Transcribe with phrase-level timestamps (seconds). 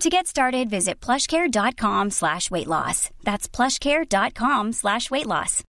[0.00, 3.10] To get started, visit plushcare.com slash weight loss.
[3.22, 5.62] That's plushcare.com slash weight loss.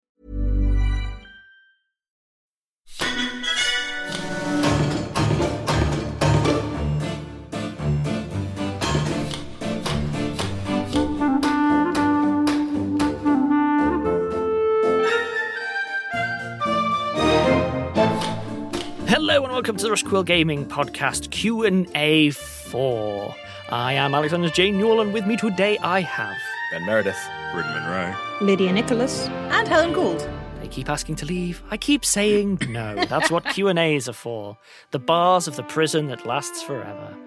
[19.07, 23.35] Hello and welcome to the Rusty Quill Gaming Podcast Q&A 4.
[23.73, 24.69] I am Alexander J.
[24.69, 26.37] Newall and with me today I have...
[26.69, 27.17] Ben Meredith.
[27.51, 28.15] Bryn Monroe.
[28.39, 29.27] Lydia Nicholas.
[29.49, 30.29] And Helen Gould.
[30.61, 31.63] They keep asking to leave.
[31.71, 32.93] I keep saying no.
[32.93, 34.59] That's what Q&As are for.
[34.91, 37.17] The bars of the prison that lasts forever.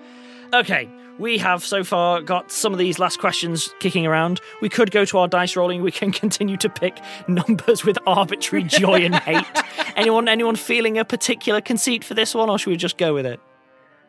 [0.55, 4.41] Okay, we have so far got some of these last questions kicking around.
[4.63, 5.83] We could go to our dice rolling.
[5.83, 9.45] We can continue to pick numbers with arbitrary joy and hate.
[9.97, 13.27] anyone anyone feeling a particular conceit for this one or should we just go with
[13.27, 13.41] it?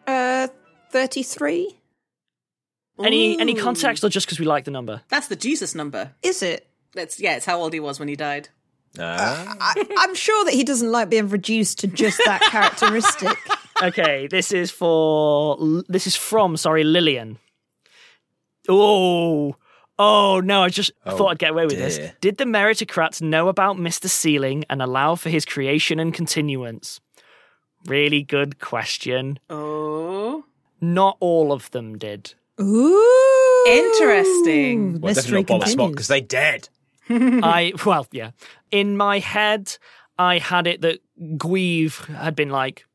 [0.05, 0.47] Uh,
[0.91, 1.76] 33?
[3.03, 5.01] Any any context or just because we like the number?
[5.09, 6.13] That's the Jesus number.
[6.23, 6.67] Is it?
[6.93, 8.49] That's yeah, it's how old he was when he died.
[8.99, 9.55] Ah.
[9.59, 13.37] I, I'm sure that he doesn't like being reduced to just that characteristic.
[13.83, 15.57] Okay, this is for
[15.87, 17.37] this is from sorry Lillian.
[18.69, 19.55] Oh,
[19.99, 20.63] oh no!
[20.63, 21.99] I just Oh, thought I'd get away with this.
[22.21, 26.99] Did the meritocrats know about Mister Ceiling and allow for his creation and continuance?
[27.85, 29.39] Really good question.
[29.49, 30.43] Oh,
[30.81, 32.33] Not all of them did.
[32.59, 33.63] Ooh.
[33.67, 34.99] Interesting.
[35.01, 35.91] Well, Mystery definitely not Bollock Smart continues.
[35.91, 36.69] because they dead.
[37.09, 38.31] I well, yeah.
[38.71, 39.77] In my head,
[40.17, 40.99] I had it that
[41.37, 42.85] Guivre had been like,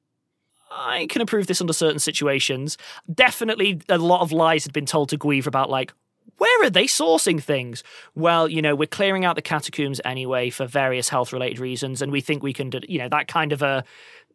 [0.70, 2.78] I can approve this under certain situations.
[3.12, 5.92] Definitely a lot of lies had been told to Guivre about like,
[6.38, 7.84] where are they sourcing things?
[8.14, 12.10] Well, you know, we're clearing out the catacombs anyway for various health related reasons, and
[12.10, 13.84] we think we can, do, you know, that kind of a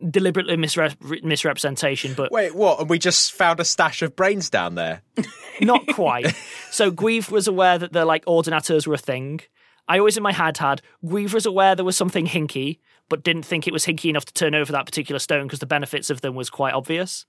[0.10, 2.14] deliberately misre- misrepresentation.
[2.16, 2.80] But Wait, what?
[2.80, 5.02] And we just found a stash of brains down there.
[5.62, 6.36] not quite.
[6.72, 9.42] so Guivre was aware that the like ordinateurs were a thing.
[9.88, 12.80] I always in my head had Guivre was aware there was something hinky,
[13.10, 15.66] but didn't think it was hinky enough to turn over that particular stone because the
[15.66, 17.26] benefits of them was quite obvious.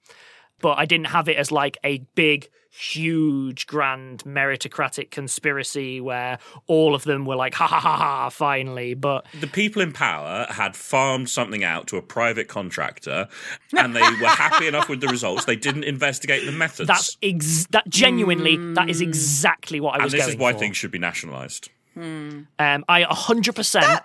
[0.60, 6.94] But I didn't have it as like a big, huge, grand meritocratic conspiracy where all
[6.94, 8.94] of them were like, ha ha ha ha, finally.
[8.94, 13.28] But The people in power had farmed something out to a private contractor,
[13.76, 15.44] and they were happy enough with the results.
[15.44, 16.88] They didn't investigate the methods.
[16.88, 20.22] that's ex- that genuinely that is exactly what I was saying.
[20.22, 20.58] and this is why for.
[20.58, 21.70] things should be nationalised.
[21.96, 24.00] Um, I 100%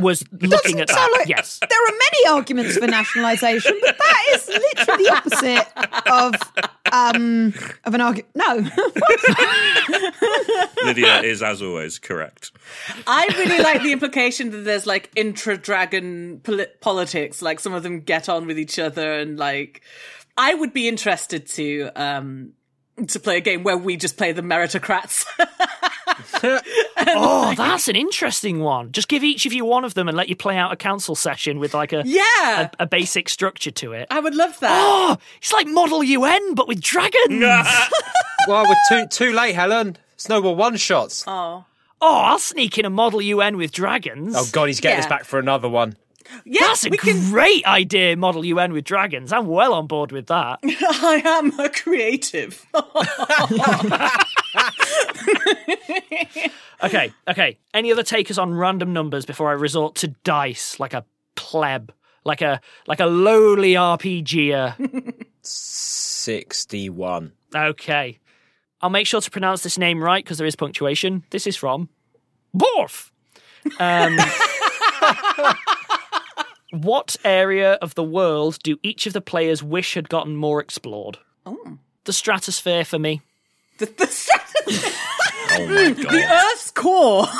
[0.00, 1.14] was looking at that.
[1.18, 1.60] like- yes.
[1.60, 5.66] There are many arguments for nationalisation, but that is literally the opposite
[6.10, 6.34] of
[6.92, 7.52] um
[7.84, 8.28] of an argument.
[8.34, 8.56] No,
[10.84, 12.52] Lydia is, as always, correct.
[13.06, 17.82] I really like the implication that there's like intra dragon poli- politics, like some of
[17.82, 19.82] them get on with each other, and like
[20.36, 22.52] I would be interested to um
[23.08, 25.24] to play a game where we just play the meritocrats.
[27.08, 28.92] Oh, that's an interesting one.
[28.92, 31.14] Just give each of you one of them and let you play out a council
[31.14, 34.08] session with like a yeah, a, a basic structure to it.
[34.10, 34.70] I would love that.
[34.72, 37.40] Oh, it's like Model UN but with dragons.
[38.48, 39.96] well, we're too too late, Helen.
[40.14, 41.24] It's no more one shots.
[41.26, 41.64] Oh,
[42.00, 44.34] oh, I'll sneak in a Model UN with dragons.
[44.36, 45.96] Oh God, he's getting us back for another one.
[46.44, 47.30] Yeah, That's a we can.
[47.30, 49.32] great idea, Model UN with dragons.
[49.32, 50.58] I'm well on board with that.
[50.64, 52.64] I am a creative.
[56.82, 57.56] Okay, okay.
[57.72, 61.90] Any other takers on random numbers before I resort to dice like a pleb,
[62.24, 65.14] like a like a lowly RPGer?
[65.40, 67.32] Sixty-one.
[67.54, 68.18] Okay.
[68.82, 71.24] I'll make sure to pronounce this name right because there is punctuation.
[71.30, 71.88] This is from
[72.54, 73.10] Borf.
[73.80, 74.18] Um,
[76.84, 81.18] what area of the world do each of the players wish had gotten more explored?
[81.44, 81.78] Oh.
[82.04, 83.20] The stratosphere for me.
[83.78, 84.92] the, the, strat-
[85.58, 86.12] Oh my god.
[86.12, 87.24] the Earth's core.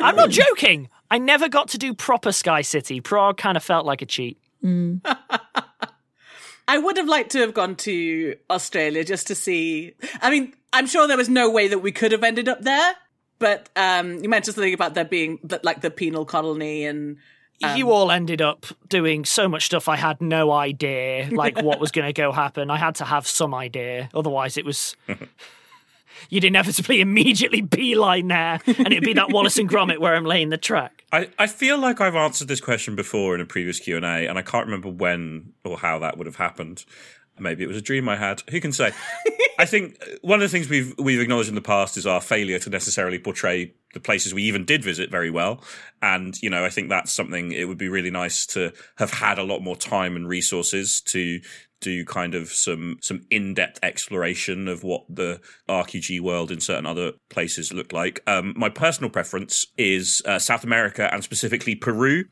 [0.00, 0.88] I'm not joking.
[1.10, 3.00] I never got to do proper Sky City.
[3.00, 4.38] Prague kind of felt like a cheat.
[6.66, 9.94] I would have liked to have gone to Australia just to see.
[10.22, 12.94] I mean, I'm sure there was no way that we could have ended up there.
[13.38, 17.18] But um, you mentioned something about there being like the penal colony and
[17.60, 21.80] you um, all ended up doing so much stuff I had no idea like what
[21.80, 22.70] was going to go happen.
[22.70, 24.10] I had to have some idea.
[24.14, 24.96] Otherwise it was
[26.30, 30.50] you'd inevitably immediately beeline there and it'd be that Wallace and Gromit where I'm laying
[30.50, 31.04] the track.
[31.12, 34.26] I, I feel like I've answered this question before in a previous Q and A,
[34.26, 36.84] and I can't remember when or how that would have happened.
[37.38, 38.42] Maybe it was a dream I had.
[38.50, 38.92] Who can say?
[39.58, 42.20] I think uh, one of the things we've we've acknowledged in the past is our
[42.20, 45.62] failure to necessarily portray the places we even did visit very well.
[46.02, 47.52] And you know, I think that's something.
[47.52, 51.40] It would be really nice to have had a lot more time and resources to
[51.80, 57.12] do kind of some some in-depth exploration of what the RQG world in certain other
[57.30, 58.22] places look like.
[58.26, 62.24] Um, my personal preference is uh, South America and specifically Peru.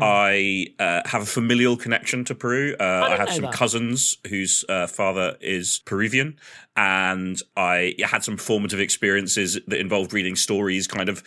[0.00, 2.76] I uh, have a familial connection to Peru.
[2.78, 3.54] Uh, I, didn't have some that.
[3.54, 6.38] cousins whose uh, father is Peruvian,
[6.76, 11.22] and I had some formative experiences that involved reading stories, kind of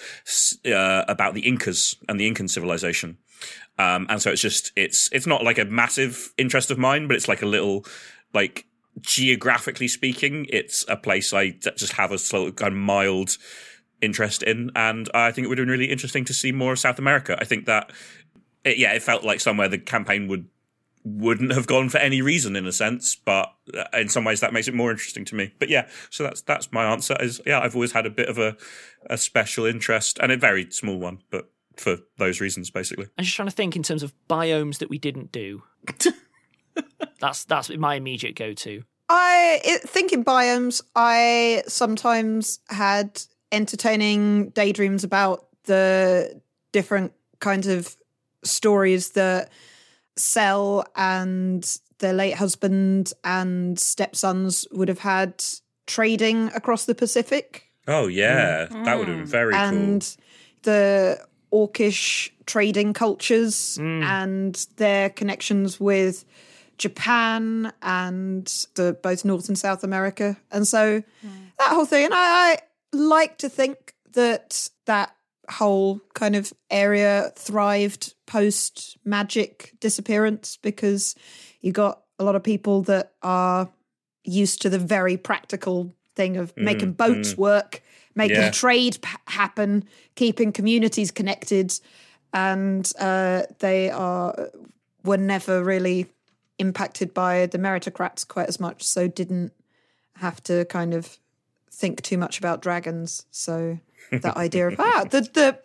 [0.66, 3.18] uh, about the Incas and the Incan civilization.
[3.80, 7.16] Um, and so it's just it's it's not like a massive interest of mine, but
[7.16, 7.86] it's like a little
[8.34, 8.66] like
[9.02, 13.38] geographically speaking, it's a place I just have a sort of kind of mild
[14.02, 16.80] interest in, and I think it would have been really interesting to see more of
[16.80, 17.38] South America.
[17.40, 17.92] I think that
[18.64, 20.48] it, yeah, it felt like somewhere the campaign would
[21.06, 24.54] wouldn't have gone for any reason in a sense, but uh, in some ways that
[24.54, 25.54] makes it more interesting to me.
[25.60, 27.18] But yeah, so that's that's my answer.
[27.20, 28.56] Is yeah, I've always had a bit of a
[29.10, 33.08] a special interest and a very small one, but for those reasons basically.
[33.18, 35.64] I'm just trying to think in terms of biomes that we didn't do.
[37.20, 38.84] that's that's my immediate go-to.
[39.10, 40.82] I it, thinking biomes.
[40.96, 47.96] I sometimes had entertaining daydreams about the different kinds of
[48.44, 49.52] stories that
[50.16, 55.44] Cell and their late husband and stepsons would have had
[55.88, 57.72] trading across the Pacific.
[57.88, 59.30] Oh yeah, that would have been mm.
[59.30, 60.18] very and
[60.64, 61.20] the
[61.54, 64.04] orcish trading cultures mm.
[64.04, 66.26] and their connections with
[66.78, 68.46] Japan and
[68.76, 70.38] the both North and South America.
[70.52, 71.04] And so
[71.60, 72.18] that whole thing, and I,
[72.54, 72.58] I
[72.92, 75.16] like to think that that
[75.50, 81.16] whole kind of area thrived post magic disappearance because
[81.62, 83.70] you got a lot of people that are
[84.24, 87.38] used to the very practical thing of making mm, boats mm.
[87.38, 87.82] work,
[88.16, 88.52] making Yeah.
[88.52, 89.84] trade p- happen,
[90.16, 91.80] keeping communities connected,
[92.34, 94.50] and uh, they are
[95.04, 96.08] were never really
[96.60, 99.52] impacted by the meritocrats quite as much, so didn't
[100.18, 101.18] have to kind of
[101.72, 103.26] think too much about dragons.
[103.32, 103.80] So
[104.12, 105.60] that idea of ah, the the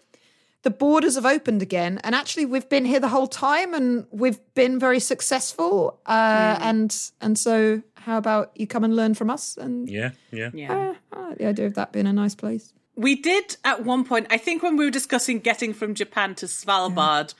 [0.62, 4.40] the borders have opened again, and actually we've been here the whole time, and we've
[4.54, 6.00] been very successful.
[6.06, 9.56] Uh, And and so, how about you come and learn from us?
[9.56, 10.50] And Yeah, yeah.
[10.54, 10.94] Yeah.
[11.12, 12.72] ah, the idea of that being a nice place.
[12.96, 16.46] We did at one point, I think when we were discussing getting from Japan to
[16.46, 17.34] Svalbard,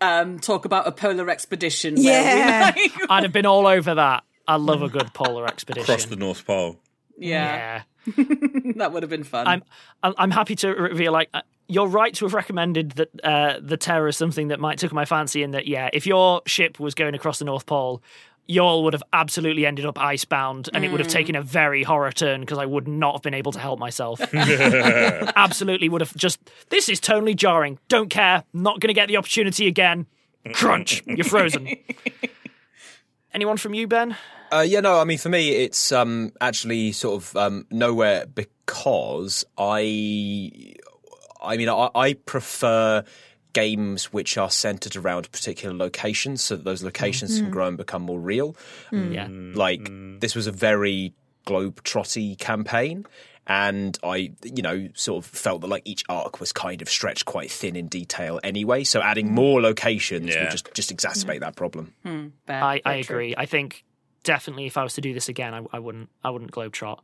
[0.00, 1.94] um, talk about a polar expedition.
[1.94, 2.72] where we, Yeah.
[2.76, 4.24] like- I'd have been all over that.
[4.46, 5.82] I love a good polar expedition.
[5.90, 6.78] Across the North Pole.
[7.18, 8.24] yeah, yeah.
[8.76, 9.46] that would have been fun.
[9.46, 9.62] I'm
[10.02, 13.76] I'm I'm happy to reveal like uh, you're right to have recommended that uh, the
[13.76, 15.42] Terror is something that might took my fancy.
[15.42, 18.02] In that, yeah, if your ship was going across the North Pole,
[18.48, 22.10] y'all would have absolutely ended up icebound, and it would have taken a very horror
[22.10, 24.20] turn because I would not have been able to help myself.
[24.34, 26.40] absolutely would have just.
[26.70, 27.78] This is totally jarring.
[27.88, 28.42] Don't care.
[28.52, 30.06] Not going to get the opportunity again.
[30.54, 31.02] Crunch.
[31.06, 31.68] You're frozen.
[33.34, 34.16] Anyone from you, Ben?
[34.50, 39.44] Uh, yeah, no, I mean, for me, it's um, actually sort of um, nowhere because
[39.58, 40.74] I,
[41.42, 43.04] I mean, I, I prefer
[43.58, 47.52] games which are centered around particular locations so that those locations can mm-hmm.
[47.52, 48.54] grow and become more real.
[48.92, 49.08] Mm.
[49.08, 49.14] Mm.
[49.14, 49.28] Yeah.
[49.58, 50.20] Like, mm.
[50.20, 51.12] this was a very
[51.44, 53.04] globe-trotty campaign.
[53.48, 57.24] And I, you know, sort of felt that like each arc was kind of stretched
[57.24, 58.84] quite thin in detail anyway.
[58.84, 60.42] So adding more locations Yeah.
[60.42, 61.94] would just just exacerbate that problem.
[62.04, 62.26] Hmm.
[62.44, 63.16] Bad, I, I true.
[63.16, 63.34] agree.
[63.38, 63.84] I think
[64.22, 66.10] definitely if I was to do this again, I, I wouldn't.
[66.22, 66.98] I wouldn't globetrot.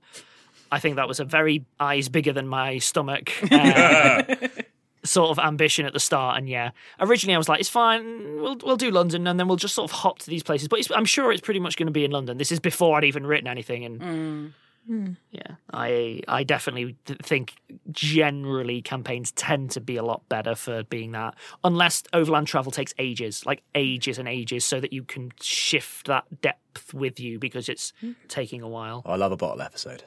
[0.71, 4.25] I think that was a very eyes bigger than my stomach uh,
[5.05, 6.39] sort of ambition at the start.
[6.39, 6.71] And yeah,
[7.01, 8.41] originally I was like, it's fine.
[8.41, 10.69] We'll we'll do London, and then we'll just sort of hop to these places.
[10.69, 12.39] But it's, I'm sure it's pretty much going to be in London.
[12.39, 14.53] This is before I'd even written anything, and mm.
[14.87, 15.13] hmm.
[15.31, 17.55] yeah, I I definitely think
[17.91, 22.95] generally campaigns tend to be a lot better for being that, unless overland travel takes
[22.99, 27.69] ages, like ages and ages, so that you can shift that depth with you because
[27.69, 28.13] it's hmm.
[28.29, 29.03] taking a while.
[29.05, 30.05] I love a bottle episode.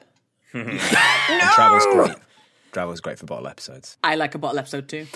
[0.52, 2.16] And travel's great.
[2.72, 3.96] Travel's great for bottle episodes.
[4.02, 5.06] I like a bottle episode too.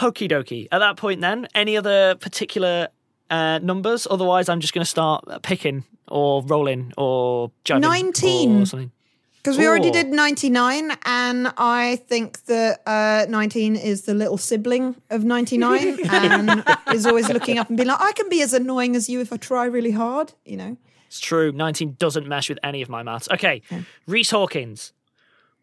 [0.00, 0.68] Okie dokie.
[0.70, 2.88] At that point, then, any other particular
[3.30, 4.06] uh, numbers?
[4.10, 8.62] Otherwise, I'm just going to start picking or rolling or judging 19.
[8.62, 8.92] or something.
[9.38, 14.96] Because we already did 99, and I think that uh, 19 is the little sibling
[15.10, 18.94] of 99 and is always looking up and being like, I can be as annoying
[18.94, 20.76] as you if I try really hard, you know?
[21.06, 21.52] It's true.
[21.52, 23.28] 19 doesn't mesh with any of my maths.
[23.30, 23.62] Okay,
[24.06, 24.92] Reese Hawkins.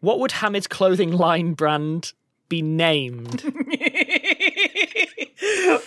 [0.00, 2.12] What would Hamid's clothing line brand
[2.48, 3.42] be named?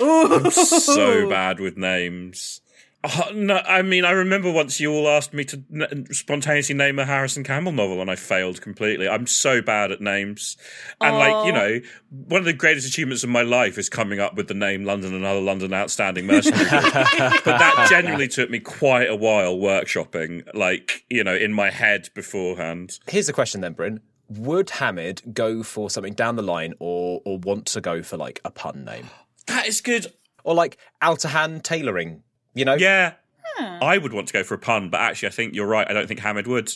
[0.01, 2.61] I'm so bad with names.
[3.01, 6.99] Oh, no, I mean, I remember once you all asked me to n- spontaneously name
[6.99, 9.07] a Harrison Campbell novel, and I failed completely.
[9.07, 10.57] I'm so bad at names,
[10.99, 11.79] and like you know,
[12.09, 15.13] one of the greatest achievements of my life is coming up with the name London
[15.13, 16.65] and other London outstanding mercenary.
[16.69, 22.09] but that genuinely took me quite a while workshopping, like you know, in my head
[22.13, 22.99] beforehand.
[23.07, 24.01] Here's the question then, Bryn.
[24.27, 28.41] Would Hamid go for something down the line or or want to go for like
[28.43, 29.09] a pun name?
[29.47, 30.11] That is good.
[30.43, 32.75] Or like hand tailoring, you know?
[32.75, 33.13] Yeah.
[33.59, 35.89] I would want to go for a pun, but actually, I think you're right.
[35.89, 36.71] I don't think Hamid would.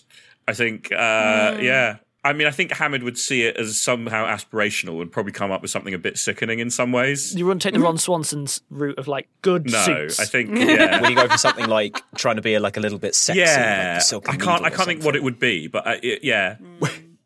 [0.47, 1.97] I think, uh, yeah.
[2.25, 5.61] I mean, I think Hamid would see it as somehow aspirational and probably come up
[5.61, 7.35] with something a bit sickening in some ways.
[7.35, 10.19] You wouldn't take the Ron Swanson's route of like good No, suits.
[10.19, 11.01] I think, yeah.
[11.01, 13.49] When you go for something like trying to be like a little bit sexy, like
[13.49, 14.63] yeah, the silken I can't.
[14.63, 16.57] I can't think what it would be, but uh, it, yeah,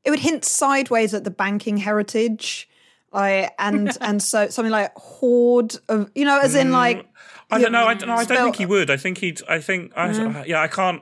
[0.03, 2.67] It would hint sideways at the banking heritage.
[3.11, 7.06] Like, and and so something like hoard of you know as in like
[7.49, 7.85] I don't know.
[7.85, 8.13] I don't know.
[8.13, 8.89] I don't spell- think he would.
[8.89, 9.41] I think he'd.
[9.47, 9.91] I think.
[9.95, 11.01] I, yeah, I can't.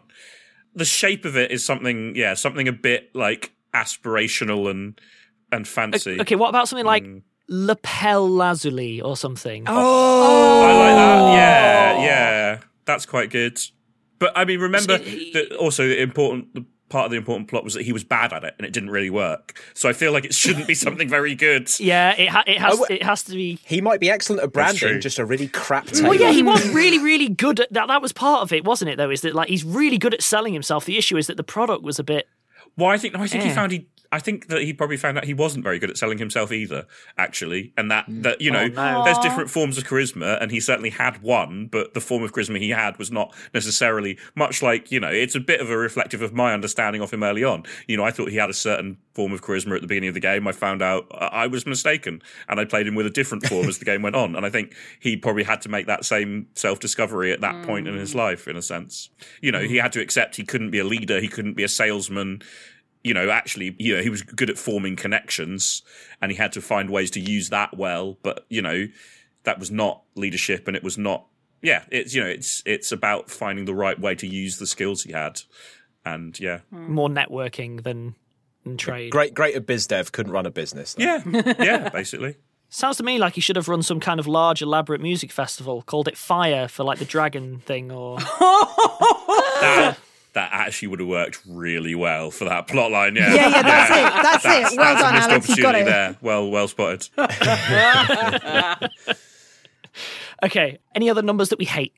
[0.76, 2.16] The shape of it is something.
[2.16, 5.00] Yeah, something a bit like aspirational and
[5.52, 6.20] and fancy.
[6.22, 7.22] Okay, what about something like Mm.
[7.48, 9.64] lapel lazuli or something?
[9.68, 11.34] oh I like that.
[11.34, 13.60] Yeah, yeah, that's quite good.
[14.20, 17.64] But I mean, remember See- that also the important the part of the important plot
[17.64, 19.60] was that he was bad at it and it didn't really work.
[19.74, 21.70] So I feel like it shouldn't be something very good.
[21.80, 23.60] Yeah, it ha- it has Oh, it has to be.
[23.64, 26.10] He might be excellent at branding, just a really crap tailor.
[26.10, 27.88] Well, yeah, he was really, really good at that.
[27.88, 28.98] That was part of it, wasn't it?
[28.98, 30.86] Though, is that like he's really good at selling himself.
[30.86, 32.28] The issue is that the product was a bit.
[32.78, 33.56] Well, I think no, I think he eh.
[33.56, 33.88] found he.
[34.16, 36.88] I think that he probably found out he wasn't very good at selling himself either,
[37.18, 39.04] actually, and that that you know no.
[39.04, 42.58] there's different forms of charisma, and he certainly had one, but the form of charisma
[42.58, 45.10] he had was not necessarily much like you know.
[45.10, 47.64] It's a bit of a reflective of my understanding of him early on.
[47.90, 50.14] You know, I thought he had a certain form of charisma at the beginning of
[50.14, 53.46] the game, I found out I was mistaken, and I played him with a different
[53.48, 54.36] form as the game went on.
[54.36, 57.66] And I think he probably had to make that same self discovery at that mm.
[57.66, 59.10] point in his life, in a sense.
[59.42, 59.70] You know, mm.
[59.70, 62.42] he had to accept he couldn't be a leader, he couldn't be a salesman.
[63.06, 65.84] You know, actually, you know, he was good at forming connections,
[66.22, 68.18] and he had to find ways to use that well.
[68.24, 68.88] But you know,
[69.44, 71.28] that was not leadership, and it was not.
[71.62, 75.04] Yeah, it's you know, it's it's about finding the right way to use the skills
[75.04, 75.42] he had,
[76.04, 76.94] and yeah, hmm.
[76.94, 78.16] more networking than
[78.66, 79.12] and trade.
[79.12, 80.96] Great, great at biz dev, couldn't run a business.
[80.96, 81.04] Though.
[81.04, 82.36] Yeah, yeah, basically.
[82.70, 85.82] Sounds to me like he should have run some kind of large, elaborate music festival,
[85.84, 89.98] called it Fire for like the dragon thing, or that,
[90.36, 93.16] that actually would have worked really well for that plot line.
[93.16, 93.62] Yeah, yeah, yeah.
[93.62, 93.98] That's yeah.
[93.98, 94.24] it.
[94.24, 94.78] That's, that's, it.
[94.78, 95.58] Well that's done, Alex.
[95.58, 95.86] You got it.
[95.86, 96.18] There.
[96.22, 97.10] Well, well spotted.
[100.44, 100.78] okay.
[100.94, 101.96] Any other numbers that we hate?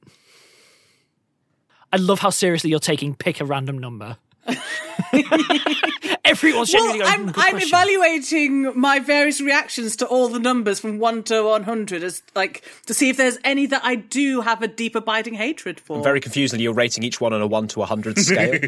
[1.91, 4.17] I love how seriously you're taking pick a random number.
[6.25, 10.99] Everyone's genuinely well, going, I'm, I'm evaluating my various reactions to all the numbers from
[10.99, 14.67] 1 to 100 as like to see if there's any that I do have a
[14.67, 15.97] deep abiding hatred for.
[15.97, 18.51] I'm very confusingly, you're rating each one on a 1 to 100 scale.
[18.51, 18.67] like 2,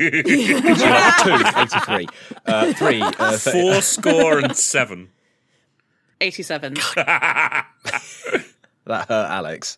[1.59, 2.07] 83.
[2.45, 5.09] Uh, 3, uh, 4 score and 7.
[6.21, 6.73] 87.
[6.95, 7.65] that
[8.87, 9.77] hurt Alex.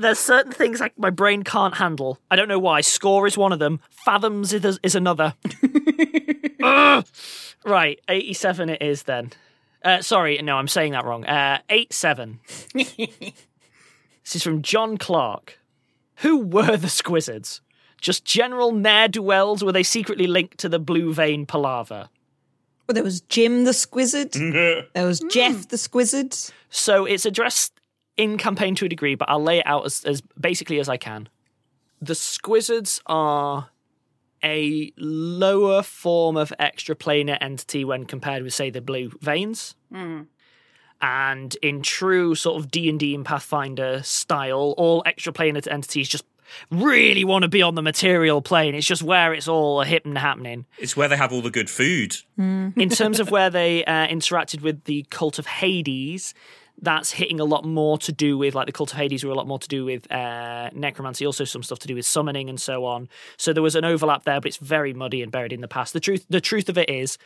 [0.00, 2.18] There's certain things like my brain can't handle.
[2.30, 2.80] I don't know why.
[2.80, 3.80] Score is one of them.
[3.90, 5.34] Fathoms is, is another.
[7.64, 9.32] right, 87 it is then.
[9.84, 11.24] Uh, sorry, no, I'm saying that wrong.
[11.24, 12.40] Uh, 8 7.
[12.74, 13.34] this
[14.32, 15.58] is from John Clark.
[16.16, 17.60] Who were the Squizzards?
[18.00, 19.62] Just general ne'er do wells?
[19.62, 22.08] Were they secretly linked to the Blue Vein palaver?
[22.86, 24.32] Well, there was Jim the Squizzard.
[24.94, 26.50] there was Jeff the Squizzard.
[26.70, 27.79] So it's addressed
[28.16, 30.96] in campaign to a degree, but I'll lay it out as, as basically as I
[30.96, 31.28] can.
[32.00, 33.70] The Squizzards are
[34.42, 39.74] a lower form of extraplanar entity when compared with, say, the Blue Veins.
[39.92, 40.26] Mm.
[41.02, 46.24] And in true sort of D and D and Pathfinder style, all extraplanar entities just
[46.70, 48.74] really want to be on the material plane.
[48.74, 50.66] It's just where it's all hip and happening.
[50.78, 52.16] It's where they have all the good food.
[52.38, 52.76] Mm.
[52.76, 56.34] in terms of where they uh, interacted with the cult of Hades,
[56.82, 59.34] that's hitting a lot more to do with like the cult of hades were a
[59.34, 62.60] lot more to do with uh, necromancy also some stuff to do with summoning and
[62.60, 63.08] so on.
[63.36, 65.92] So there was an overlap there but it's very muddy and buried in the past.
[65.92, 67.18] The truth the truth of it is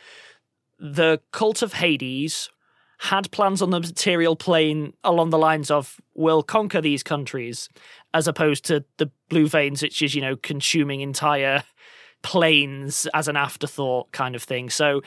[0.79, 2.49] the cult of hades
[2.97, 7.69] had plans on the material plane along the lines of we'll conquer these countries
[8.13, 11.63] as opposed to the blue veins which is you know consuming entire
[12.23, 14.69] planes as an afterthought kind of thing.
[14.69, 15.01] So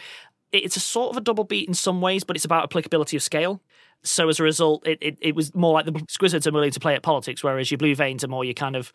[0.53, 3.23] it's a sort of a double beat in some ways but it's about applicability of
[3.23, 3.61] scale
[4.03, 6.81] so as a result, it, it, it was more like the Squizzards are willing to
[6.81, 8.93] play at politics, whereas your Blue Veins are more your kind of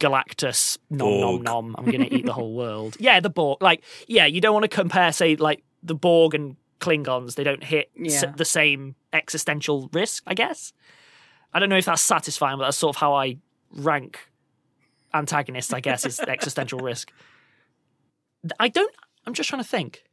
[0.00, 1.20] Galactus nom Borg.
[1.20, 1.76] nom nom.
[1.78, 2.96] I'm going to eat the whole world.
[2.98, 3.62] Yeah, the Borg.
[3.62, 7.34] Like, yeah, you don't want to compare, say, like the Borg and Klingons.
[7.34, 8.32] They don't hit yeah.
[8.36, 10.72] the same existential risk, I guess.
[11.52, 13.38] I don't know if that's satisfying, but that's sort of how I
[13.72, 14.30] rank
[15.14, 15.72] antagonists.
[15.72, 17.12] I guess is existential risk.
[18.60, 18.94] I don't.
[19.26, 20.04] I'm just trying to think.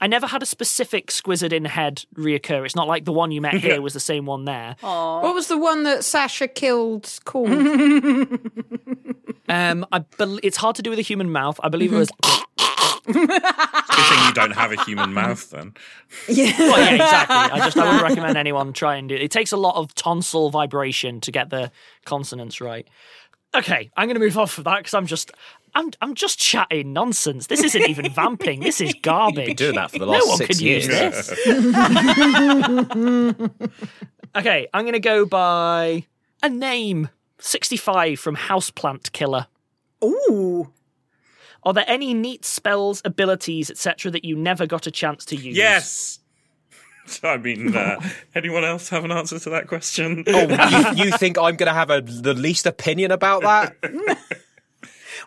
[0.00, 2.64] I never had a specific Squizzard in head reoccur.
[2.64, 4.76] It's not like the one you met here was the same one there.
[4.82, 5.22] Aww.
[5.22, 7.50] What was the one that Sasha killed called?
[9.48, 11.58] um, I be- it's hard to do with a human mouth.
[11.62, 12.10] I believe it was.
[13.06, 15.72] Good thing you don't have a human mouth then.
[16.28, 16.52] Yeah.
[16.58, 17.36] Well, yeah, exactly.
[17.36, 19.22] I just I wouldn't recommend anyone try and do it.
[19.22, 21.72] It takes a lot of tonsil vibration to get the
[22.04, 22.86] consonants right.
[23.56, 25.30] Okay, I'm going to move off of that because I'm just
[25.74, 27.46] I'm I'm just chatting nonsense.
[27.46, 28.60] This isn't even vamping.
[28.60, 29.38] This is garbage.
[29.38, 30.86] You've been doing that for the last no one six can years.
[30.86, 31.30] use this.
[34.36, 36.04] okay, I'm going to go by
[36.42, 37.08] a name.
[37.40, 39.46] 65 from Houseplant Killer.
[40.02, 40.72] Ooh.
[41.62, 45.56] Are there any neat spells, abilities, etc., that you never got a chance to use?
[45.56, 46.18] Yes.
[47.22, 48.00] I mean, uh,
[48.34, 50.24] anyone else have an answer to that question?
[50.26, 53.76] Oh, you, you think I'm going to have a, the least opinion about that?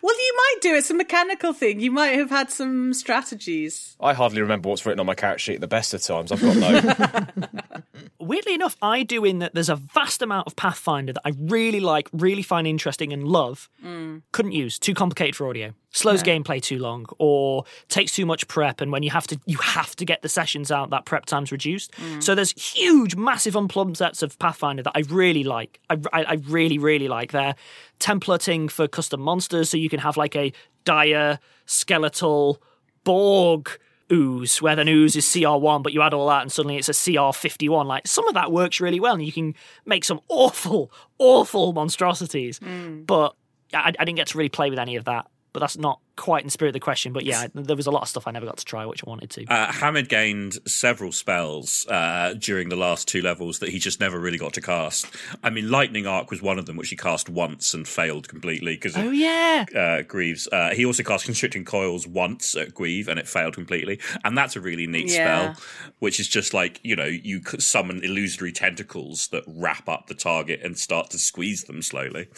[0.02, 0.76] Well, you might do.
[0.76, 1.80] It's a mechanical thing.
[1.80, 3.96] You might have had some strategies.
[4.00, 6.32] I hardly remember what's written on my character sheet at the best of times.
[6.32, 7.50] I've got no.
[8.20, 11.80] Weirdly enough, I do in that there's a vast amount of Pathfinder that I really
[11.82, 13.70] like, really find interesting and love.
[13.84, 14.22] Mm.
[14.32, 14.80] Couldn't use.
[14.80, 15.74] Too complicated for audio.
[15.94, 16.32] Slows No.
[16.32, 19.94] gameplay too long or takes too much prep and when you have to you have
[19.98, 21.92] to get the sessions out that prep time's reduced.
[21.94, 22.24] Mm.
[22.24, 25.82] So there's huge massive unplugged sets of Pathfinder that I really like.
[25.90, 27.34] I, I, I really really like.
[27.34, 27.56] They're
[28.00, 30.54] templating for custom monsters so you can have like a
[30.86, 32.62] dire skeletal
[33.04, 33.70] Borg
[34.12, 36.94] ooze, where the ooze is CR1, but you add all that and suddenly it's a
[36.94, 37.86] CR51.
[37.86, 42.60] Like some of that works really well and you can make some awful, awful monstrosities.
[42.60, 43.06] Mm.
[43.06, 43.36] But
[43.74, 45.28] I, I didn't get to really play with any of that.
[45.54, 47.12] But that's not quite in spirit of the question.
[47.14, 49.10] But yeah, there was a lot of stuff I never got to try, which I
[49.10, 49.46] wanted to.
[49.48, 54.18] Uh, Hamid gained several spells uh, during the last two levels that he just never
[54.20, 55.08] really got to cast.
[55.44, 58.76] I mean, Lightning Arc was one of them, which he cast once and failed completely
[58.76, 60.48] because oh yeah, uh, Grieve's.
[60.52, 64.56] Uh, he also cast Constricting Coils once at Grieve and it failed completely, and that's
[64.56, 65.54] a really neat Yeah.
[65.54, 65.64] spell,
[66.00, 70.62] which is just like you know you summon illusory tentacles that wrap up the target
[70.64, 72.30] and start to squeeze them slowly.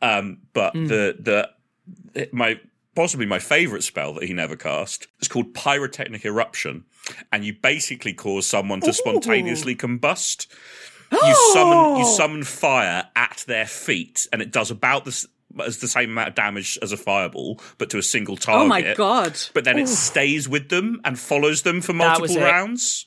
[0.00, 1.50] Um, but the the
[2.32, 2.60] my
[2.94, 6.84] possibly my favorite spell that he never cast It's called pyrotechnic eruption
[7.32, 10.46] and you basically cause someone to spontaneously combust.
[11.12, 15.26] You summon you summon fire at their feet and it does about this
[15.64, 18.66] as the same amount of damage as a fireball but to a single target Oh
[18.68, 19.38] my god.
[19.54, 23.06] but then it stays with them and follows them for multiple rounds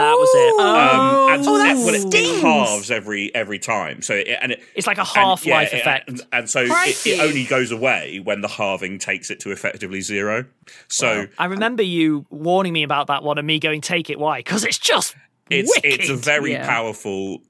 [0.00, 0.60] that was it.
[0.60, 4.02] um, and Oh, that it, well, it, it halves every every time.
[4.02, 6.08] So it, and it, It's like a half-life yeah, effect.
[6.08, 10.00] and, and so it, it only goes away when the halving takes it to effectively
[10.00, 10.44] zero.
[10.88, 14.40] So I remember you warning me about that one and me going, "Take it, why?"
[14.40, 15.16] Because it's just
[15.50, 16.00] it's wicked.
[16.00, 16.66] it's a very Yeah.
[16.66, 17.42] powerful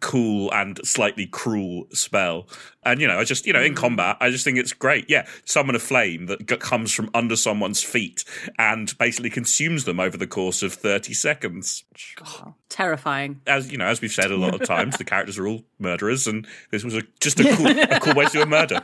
[0.00, 2.46] cool and slightly cruel spell
[2.84, 3.76] and you know i just you know in Mm.
[3.76, 7.36] combat i just think it's great yeah summon a flame that g- comes from under
[7.36, 8.24] someone's feet
[8.58, 11.84] and basically consumes them over the course of 30 seconds
[12.16, 13.40] God, Terrifying.
[13.46, 16.26] as you know as we've said a lot of times the characters are all murderers
[16.26, 18.82] and this was a, just a cool, a cool way to do a murder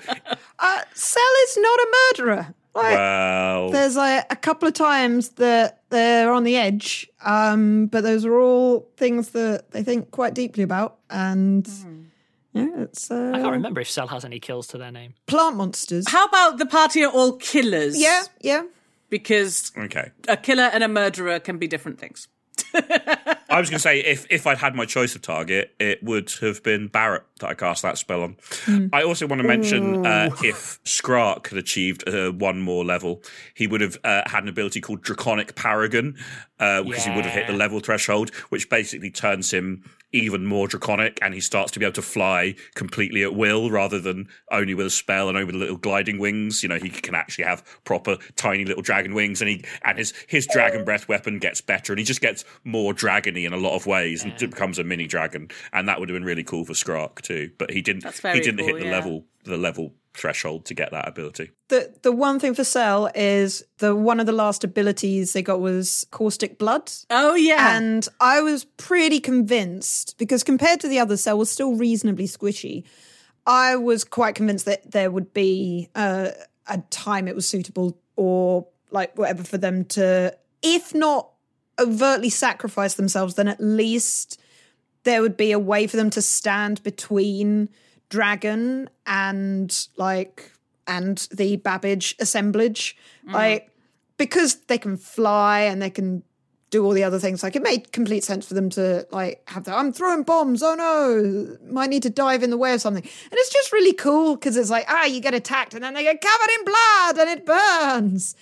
[0.59, 1.87] Uh, Cell is not a
[2.19, 2.55] murderer.
[2.75, 8.03] Like, well there's like a couple of times that they're on the edge, um, but
[8.03, 11.69] those are all things that they think quite deeply about, and
[12.55, 15.15] yeah, it's uh, I can't remember if Cell has any kills to their name.
[15.27, 16.09] plant monsters.
[16.09, 18.01] How about the party are all killers?
[18.01, 18.63] yeah, yeah.
[19.11, 22.29] Because okay a killer and a murderer can be different things.
[22.75, 26.33] I was going to say if if I'd had my choice of target, it would
[26.41, 28.37] have been Barrett that I cast that spell on.
[28.93, 33.23] I also want to mention uh, if Skrark had achieved uh, one more level,
[33.55, 36.17] he would have uh, had an ability called Draconic Paragon
[36.61, 40.69] uh, because he would have hit the level threshold, which basically turns him even more
[40.69, 44.75] draconic and he starts to be able to fly completely at will rather than only
[44.75, 46.63] with a spell and only with little gliding wings.
[46.63, 50.13] You know he can actually have proper tiny little dragon wings and he and his
[50.29, 53.75] his dragon breath weapon gets better and he just gets more dragony in a lot
[53.75, 55.49] of ways and becomes a mini dragon.
[55.73, 57.51] And that would have been really cool for Skrark too.
[57.59, 58.93] But he didn't he didn't cool, hit the yeah.
[58.93, 63.65] level the level threshold to get that ability The the one thing for Cell is
[63.79, 66.93] the one of the last abilities they got was caustic blood.
[67.09, 67.77] Oh yeah.
[67.77, 72.85] And I was pretty convinced because compared to the other cell was still reasonably squishy.
[73.47, 76.29] I was quite convinced that there would be uh,
[76.67, 81.31] a time it was suitable or like whatever for them to, if not
[81.81, 84.41] overtly sacrifice themselves, then at least
[85.05, 87.69] there would be a way for them to stand between
[88.13, 90.53] Dragon and like
[90.87, 92.95] and the Babbage assemblage.
[93.33, 93.71] Like
[94.19, 96.23] because they can fly and they can
[96.69, 97.43] do all the other things.
[97.43, 99.75] Like it made complete sense for them to like have that.
[99.75, 100.63] I'm throwing bombs.
[100.63, 103.03] Oh no, might need to dive in the way of something.
[103.03, 106.03] And it's just really cool because it's like ah, you get attacked and then they
[106.03, 108.37] get covered in blood and it burns,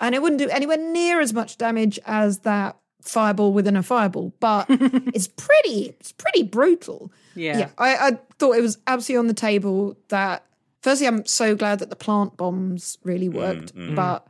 [0.00, 4.32] and it wouldn't do anywhere near as much damage as that fireball within a fireball,
[4.40, 5.94] but it's pretty.
[6.00, 7.12] It's pretty brutal.
[7.34, 7.58] Yeah.
[7.58, 7.68] yeah.
[7.78, 10.44] I, I thought it was absolutely on the table that.
[10.80, 14.26] Firstly, I'm so glad that the plant bombs really worked, but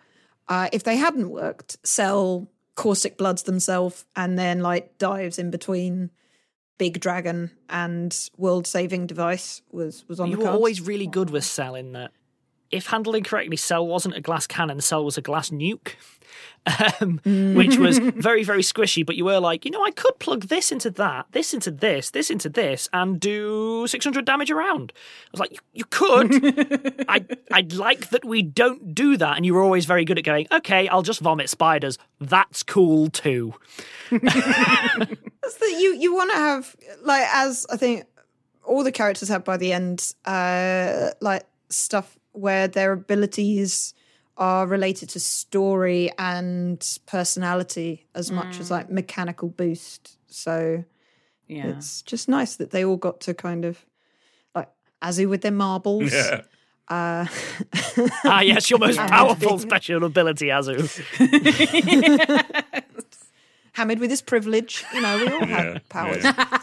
[0.49, 6.11] uh, if they hadn't worked, Cell caustic bloods themselves and then like dives in between
[6.77, 10.57] Big Dragon and World Saving Device was was on You the were cards.
[10.57, 12.11] always really good with Cell in that.
[12.73, 15.95] If handled incorrectly, Cell wasn't a glass cannon, Cell was a glass nuke,
[17.01, 17.21] um,
[17.55, 19.05] which was very, very squishy.
[19.05, 22.11] But you were like, you know, I could plug this into that, this into this,
[22.11, 24.93] this into this, and do 600 damage around.
[24.97, 27.05] I was like, you, you could.
[27.09, 29.37] I, I'd like that we don't do that.
[29.37, 31.99] And you were always very good at going, okay, I'll just vomit spiders.
[32.21, 33.55] That's cool too.
[34.11, 38.05] That's the, you you want to have like as I think
[38.65, 43.95] all the characters have by the end, uh, like stuff where their abilities
[44.37, 50.17] are related to story and personality as much as like mechanical boost.
[50.29, 50.85] So
[51.49, 51.67] yeah.
[51.67, 53.85] it's just nice that they all got to kind of
[54.55, 54.69] like
[55.03, 56.13] Azu with their marbles.
[56.13, 56.43] yeah
[56.89, 57.27] Uh,
[58.25, 60.89] Ah, yes, your most powerful special ability, Azu.
[63.75, 64.85] Hamid with his privilege.
[64.93, 66.25] You know, we all Yeah, have powers.
[66.25, 66.59] yeah.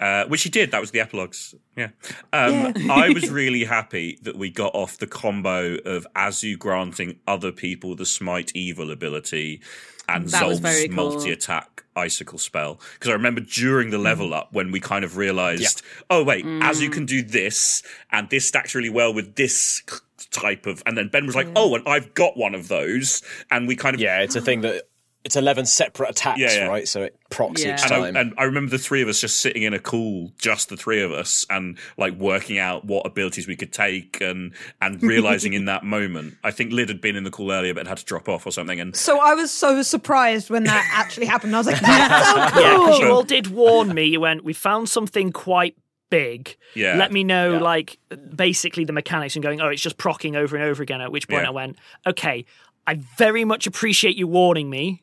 [0.00, 0.70] Uh, which he did.
[0.72, 1.54] That was the epilogues.
[1.76, 1.90] Yeah.
[2.32, 7.52] Um, I was really happy that we got off the combo of Azu granting other
[7.52, 9.60] people the smite evil ability
[10.08, 10.94] and That Zolf's cool.
[10.94, 15.16] multi attack icicle spell because I remember during the level up when we kind of
[15.16, 19.82] realized, oh wait, Azu can do this, and this stacks really well with this
[20.30, 23.68] type of, and then Ben was like, oh, and I've got one of those, and
[23.68, 24.88] we kind of Yeah, it's a thing that
[25.24, 26.66] it's eleven separate attacks, Yeah, yeah.
[26.66, 26.86] right?
[26.86, 27.74] So it procs Yeah.
[27.74, 28.16] each and time.
[28.16, 30.76] I, and I remember the three of us just sitting in a call, just the
[30.76, 35.52] three of us, and like working out what abilities we could take, and and realizing
[35.54, 38.04] in that moment, I think Lid had been in the call earlier but had to
[38.04, 41.54] drop off or something, and So I was so surprised when that actually happened.
[41.54, 42.62] I was like, that's so cool.
[42.62, 44.04] Yeah, because you all did warn me.
[44.04, 45.76] You went, we found something quite
[46.10, 46.56] big.
[46.74, 46.96] Yeah.
[46.96, 47.58] Let me know, Yeah.
[47.60, 47.98] like,
[48.36, 51.00] basically the mechanics and going, oh, it's just procking over and over again.
[51.00, 51.48] At which point Yeah.
[51.48, 52.44] I went, okay,
[52.86, 55.02] I very much appreciate you warning me,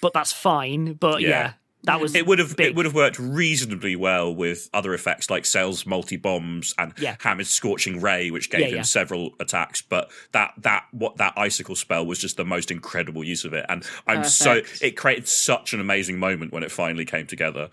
[0.00, 0.94] but that's fine.
[0.94, 1.52] But yeah, Yeah.
[1.84, 2.66] that was it would have big.
[2.68, 7.16] it would have worked reasonably well with other effects like Cell's multi bombs and Yeah.
[7.20, 8.82] Hammer's scorching ray, which gave Yeah, him yeah.
[8.82, 9.82] several attacks.
[9.82, 13.66] But that that what that icicle spell was just the most incredible use of it,
[13.68, 17.68] and I'm so it created such an amazing moment when it finally came together.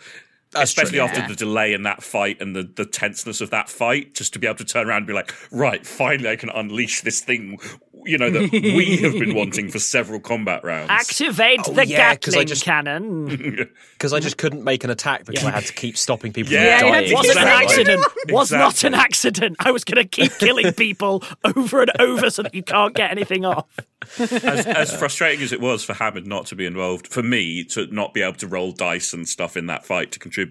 [0.54, 1.28] That's Especially true, after yeah.
[1.28, 4.48] the delay in that fight and the, the tenseness of that fight, just to be
[4.48, 7.58] able to turn around and be like, right, finally I can unleash this thing,
[8.06, 10.89] you know, that we have been wanting for several combat rounds.
[10.89, 13.70] Activate Oh, the yeah, 'cause I Gatling just- cannon.
[13.94, 16.80] because I just couldn't make an attack because I had to keep stopping people Yeah,
[16.80, 17.08] from dying.
[17.10, 17.66] to Wasn't an Exactly.
[17.66, 18.06] accident.
[18.30, 19.56] Was not an accident.
[19.60, 23.12] I was going to keep killing people over and over so that you can't get
[23.12, 23.66] anything off.
[24.20, 27.88] as, as frustrating as it was for Hammond not to be involved, for me to
[27.88, 30.43] not be able to roll dice and stuff in that fight to contribute,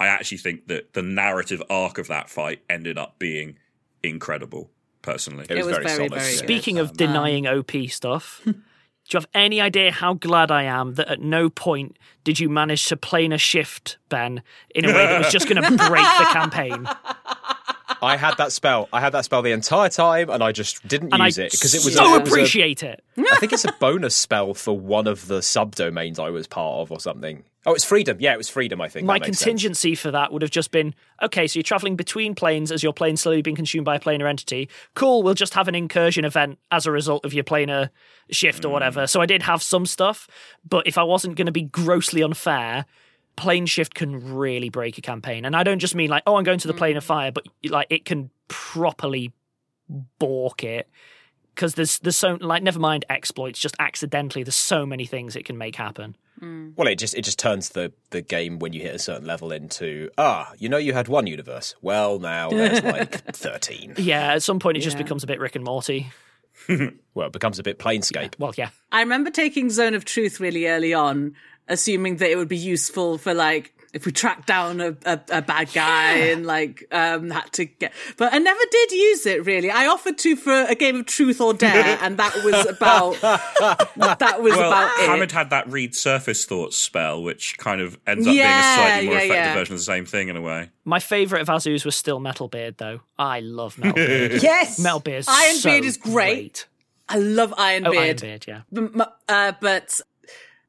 [0.00, 3.58] I actually think that the narrative arc of that fight ended up being
[4.02, 4.70] incredible.
[5.02, 6.10] Personally, It was, was very, very, solid.
[6.12, 6.30] very yeah.
[6.30, 6.44] good.
[6.46, 11.08] Speaking of denying OP stuff, do you have any idea how glad I am that
[11.10, 14.42] at no point did you manage to plane a shift, Ben,
[14.74, 16.88] in a way that was just going to break the campaign?
[18.00, 18.88] I had that spell.
[18.94, 21.52] I had that spell the entire time, and I just didn't And I use it
[21.52, 21.94] because it was.
[21.94, 23.04] so a, it was a- appreciate it.
[23.18, 26.90] I think it's a bonus spell for one of the subdomains I was part of,
[26.92, 27.44] or something.
[27.66, 28.18] Oh, it's freedom.
[28.20, 28.80] Yeah, it was freedom.
[28.80, 29.38] I think My makes sense.
[29.38, 32.92] contingency for that would have just been okay, so you're traveling between planes as your
[32.92, 34.68] plane slowly being consumed by a planar entity.
[34.94, 37.90] Cool, we'll just have an incursion event as a result of your planar
[38.30, 39.02] shift or whatever.
[39.02, 39.06] Hmm.
[39.06, 40.28] So I did have some stuff,
[40.68, 42.84] but if I wasn't going to be grossly unfair,
[43.36, 45.44] plane shift can really break a campaign.
[45.44, 46.78] And I don't just mean like, oh, I'm going to the hmm.
[46.78, 49.32] plane of fire, but like it can properly
[50.18, 50.88] balk it.
[51.54, 55.44] Because there's there's so like never mind exploits, just accidentally there's so many things it
[55.44, 56.16] can make happen.
[56.76, 59.50] Well, it just it just turns the the game when you hit a certain level
[59.50, 61.74] into ah, you know, you had one universe.
[61.80, 63.94] Well, now there's like thirteen.
[63.96, 66.08] Yeah, at some point it just becomes a bit Rick and Morty.
[67.14, 68.38] Well, it becomes a bit planescape.
[68.38, 68.70] Well, yeah.
[68.90, 71.34] I remember taking Zone of Truth really early on,
[71.68, 75.40] assuming that it would be useful for like if we tracked down a, a, a
[75.42, 79.70] bad guy and like um had to get but I never did use it really.
[79.70, 84.42] I offered to for a game of truth or dare and that was about that
[84.42, 85.08] was well, about it.
[85.08, 88.88] Hamid had that read surface thoughts spell, which kind of ends up Yeah, being a
[88.88, 89.54] slightly more yeah, effective yeah.
[89.54, 90.70] version of the same thing in a way.
[90.84, 93.00] My favourite of Azu's was still Metalbeard, though.
[93.18, 94.42] I love Metalbeard.
[94.42, 94.78] Yes.
[94.80, 96.66] Metalbeard's Ironbeard so is great.
[97.08, 98.18] I love Iron Oh, Beard.
[98.22, 98.62] Ironbeard, yeah.
[98.72, 100.00] B- m- uh, but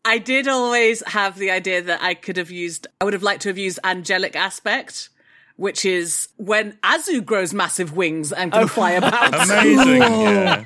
[0.06, 3.41] I did always have the idea that I could have used, I would have liked
[3.41, 5.10] to have used angelic aspect,
[5.56, 9.34] which is when Azu grows massive wings and can fly about.
[9.50, 10.65] Amazing, yeah.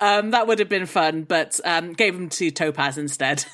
[0.00, 3.44] Um, that would have been fun, but um, gave them to Topaz instead.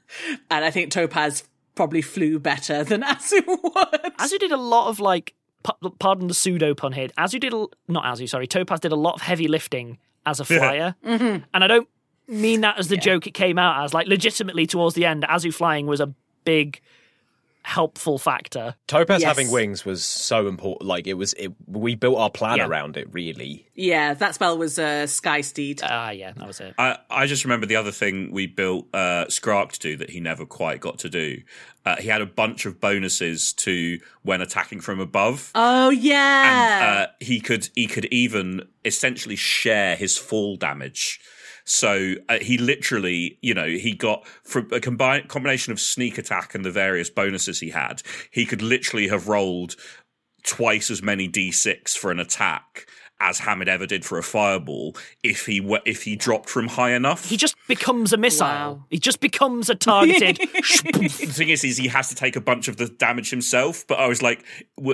[0.50, 1.44] and I think Topaz
[1.76, 4.16] probably flew better than Azu would.
[4.18, 7.08] Azu did a lot of, like, pa- pardon the pseudo pun here.
[7.16, 10.44] Azu did, a, not Azu, sorry, Topaz did a lot of heavy lifting as a
[10.44, 10.96] flyer.
[11.02, 11.88] And I don't
[12.28, 13.92] mean that as the joke it came out as.
[13.94, 16.12] Like, legitimately, towards the end, Azu flying was a
[16.44, 16.80] big,
[17.62, 18.74] helpful factor.
[18.86, 19.28] Topaz Yes.
[19.28, 20.86] having wings was so important.
[20.86, 22.66] Like it was, it, we built our plan Yeah.
[22.66, 23.08] around it.
[23.12, 25.80] Really, Yeah, that spell was uh, Sky Steed.
[25.82, 26.74] Ah, yeah, that was it.
[26.78, 30.20] I, I just remember the other thing we built uh, Skrark to do that he
[30.20, 31.40] never quite got to do.
[31.86, 35.50] Uh, he had a bunch of bonuses to when attacking from above.
[35.54, 36.42] oh, yeah.
[36.98, 41.18] and uh, he could he could even essentially share his fall damage.
[41.64, 46.54] So uh, he literally, you know, he got from a combine, combination of sneak attack
[46.54, 48.02] and the various bonuses he had.
[48.30, 49.76] He could literally have rolled
[50.42, 52.86] twice as many d6 for an attack
[53.20, 56.92] as Hamid ever did for a fireball if he w- if he dropped from high
[56.92, 57.28] enough.
[57.28, 58.46] He just becomes a missile.
[58.46, 58.84] Wow.
[58.90, 60.36] He just becomes a targeted.
[60.38, 63.86] the thing is, is he has to take a bunch of the damage himself.
[63.86, 64.44] But I was like,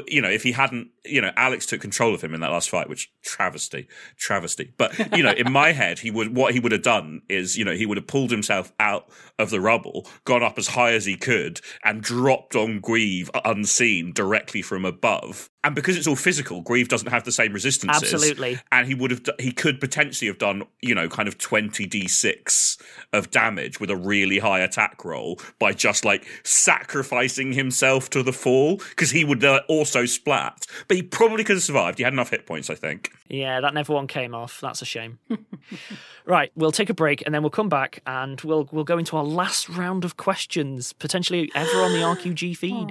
[0.06, 2.70] you know, if he hadn't, you know, Alex took control of him in that last
[2.70, 4.72] fight, which travesty, travesty.
[4.76, 7.64] But you know, in my head, he would what he would have done is, you
[7.64, 11.06] know, he would have pulled himself out of the rubble, gone up as high as
[11.06, 15.50] he could, and dropped on Grieve unseen directly from above.
[15.62, 18.14] And because it's all physical, Grieve doesn't have the same resistances.
[18.14, 18.59] Absolutely.
[18.73, 22.09] and he would have he could potentially have done you know kind of twenty d
[22.09, 22.79] six
[23.12, 28.33] of damage with a really high attack roll by just like sacrificing himself to the
[28.33, 30.66] fall because he would uh, also splat.
[30.88, 31.99] But he probably could have survived.
[31.99, 33.12] He had enough hit points, I think.
[33.29, 34.61] Yeah, that never one came off.
[34.61, 35.18] That's a shame.
[36.25, 39.16] right, we'll take a break and then we'll come back and we'll we'll go into
[39.16, 42.90] our last round of questions, potentially ever on the RQG feed.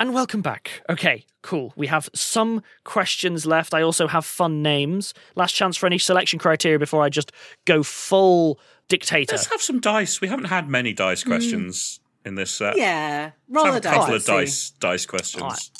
[0.00, 0.82] And welcome back.
[0.88, 1.74] Okay, cool.
[1.76, 3.74] We have some questions left.
[3.74, 5.12] I also have fun names.
[5.36, 7.32] Last chance for any selection criteria before I just
[7.66, 8.58] go full
[8.88, 9.36] dictator.
[9.36, 10.22] Let's have some dice.
[10.22, 12.78] We haven't had many dice questions in this set.
[12.78, 13.32] Yeah.
[13.46, 15.42] Let's Roll have a a couple of dice dice questions.
[15.42, 15.70] All right.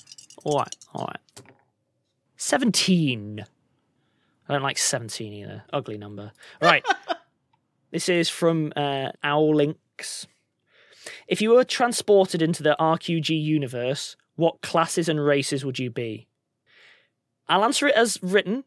[0.44, 0.76] All right.
[0.94, 1.46] All right.
[2.37, 3.46] 17.
[4.50, 5.64] I don't like 17 either.
[5.72, 6.33] Ugly number.
[6.61, 6.85] Right.
[7.90, 10.26] this is from uh, Owlinks.
[11.30, 16.26] If you were transported into the RQG universe, what classes and races would you be?
[17.46, 18.64] I'll answer it as written,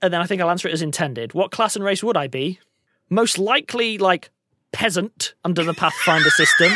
[0.00, 1.34] and then I think I'll answer it as intended.
[1.34, 2.60] What class and race would I be?
[3.10, 4.30] Most likely, like
[4.70, 6.72] peasant under the Pathfinder system.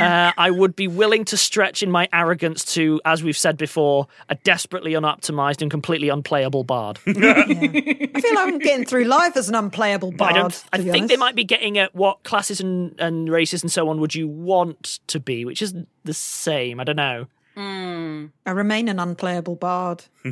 [0.00, 4.06] Uh, I would be willing to stretch in my arrogance to, as we've said before,
[4.28, 6.98] a desperately unoptimized and completely unplayable bard.
[7.06, 10.32] I feel like I'm getting through life as an unplayable But bard.
[10.32, 10.64] I don't.
[10.72, 13.72] I to be think they might be getting at what classes and, and races and
[13.72, 16.80] so on would you want to be, which isn't the same.
[16.80, 17.26] I don't know.
[17.56, 18.30] Mm.
[18.46, 20.04] I remain an unplayable bard.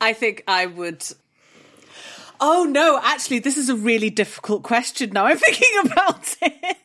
[0.00, 1.04] I think I would.
[2.40, 5.26] Oh no, actually, this is a really difficult question now.
[5.26, 6.76] I'm thinking about it.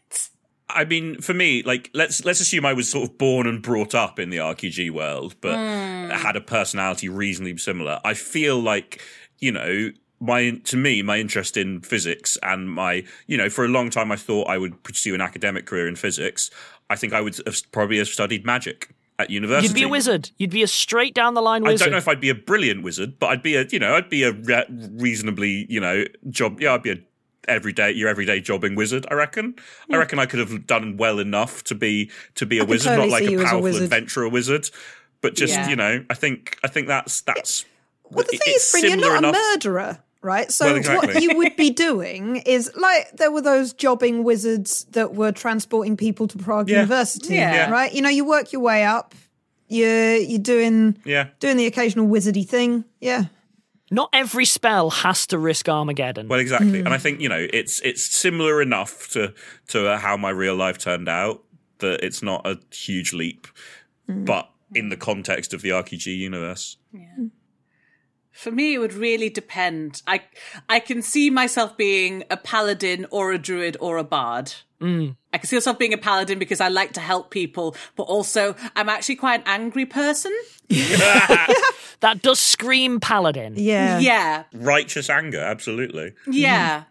[0.75, 3.93] I mean, for me, like let's let's assume I was sort of born and brought
[3.95, 6.09] up in the RPG world, but Hmm.
[6.11, 7.99] had a personality reasonably similar.
[8.05, 9.01] I feel like
[9.39, 13.67] you know my to me my interest in physics and my you know for a
[13.67, 16.49] long time I thought I would pursue an academic career in physics.
[16.89, 19.67] I think I would have probably have studied magic at university.
[19.67, 20.29] You'd be a wizard.
[20.37, 21.81] You'd be a straight down the line wizard.
[21.81, 23.95] I don't know if I'd be a brilliant wizard, but I'd be a you know
[23.95, 26.59] I'd be a re- reasonably you know job.
[26.61, 26.97] Yeah, I'd be a
[27.47, 29.05] everyday your everyday jobbing wizard.
[29.09, 29.55] I reckon.
[29.89, 29.99] I hmm.
[29.99, 33.07] reckon I could have done well enough to be to be a I wizard, totally
[33.09, 33.83] not like a you as a powerful wizard.
[33.83, 34.69] adventurer wizard,
[35.21, 35.69] but just Yeah.
[35.69, 37.65] you know I think I think that's that's.
[38.09, 39.35] Well, the it- thing it's is, Bryn, you're similar not enough.
[39.35, 40.51] a murderer, right?
[40.51, 41.13] So Well, exactly.
[41.13, 45.95] what you would be doing is like there were those jobbing wizards that were transporting
[45.95, 46.81] people to Prague Yeah.
[46.81, 47.53] University, Yeah.
[47.53, 47.71] Yeah.
[47.71, 47.93] right?
[47.93, 49.15] You know, you work your way up.
[49.69, 51.27] You're you're doing Yeah.
[51.39, 52.83] doing the occasional wizardy thing.
[52.99, 53.25] Yeah.
[53.91, 56.27] Not every spell has to risk Armageddon.
[56.29, 56.85] Well, exactly, Hmm.
[56.87, 59.33] and I think you know it's it's similar enough to
[59.69, 61.43] to uh, how my real life turned out
[61.79, 63.47] that it's not a huge leap,
[64.07, 64.23] Hmm.
[64.25, 66.77] but in the context of the RPG universe.
[68.41, 70.01] For me, it would really depend.
[70.07, 70.21] I
[70.67, 74.53] I can see myself being a paladin or a druid or a bard.
[74.81, 75.15] Mm.
[75.31, 78.55] I can see myself being a paladin because I like to help people, but also
[78.75, 80.33] I'm actually quite an angry person.
[82.01, 83.53] That does scream paladin.
[83.57, 83.99] Yeah.
[83.99, 84.43] Yeah.
[84.53, 86.13] Righteous anger, absolutely.
[86.25, 86.85] Yeah.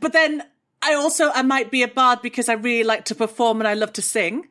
[0.00, 0.42] But then
[0.82, 3.72] I also I might be a bard because I really like to perform and I
[3.72, 4.48] love to sing.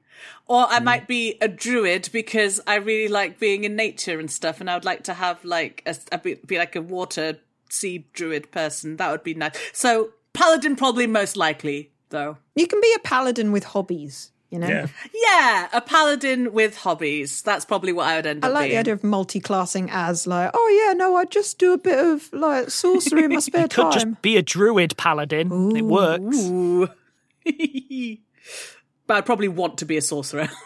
[0.47, 0.83] Or I mm.
[0.83, 4.75] might be a druid because I really like being in nature and stuff and I
[4.75, 7.39] would like to have like a, a be, be like a water
[7.69, 8.97] sea druid person.
[8.97, 9.55] That would be nice.
[9.73, 12.37] So paladin probably most likely though.
[12.55, 14.67] You can be a paladin with hobbies, you know?
[14.67, 14.87] Yeah.
[15.13, 17.41] Yeah, a paladin with hobbies.
[17.41, 18.71] That's probably what I would end I up I like being.
[18.73, 22.31] the idea of multi-classing as like, oh yeah, no, I just do a bit of
[22.33, 23.91] like sorcery in my spare Could time.
[23.91, 25.75] just be a druid paladin.
[25.75, 26.37] It works.
[26.37, 26.89] Ooh.
[29.09, 30.47] but I'd probably want to be a sorcerer.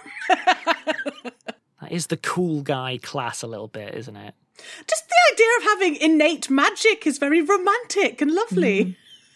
[1.82, 4.34] That is the cool guy class a little bit, isn't it?
[4.88, 8.96] Just the idea of having innate magic is very romantic and lovely.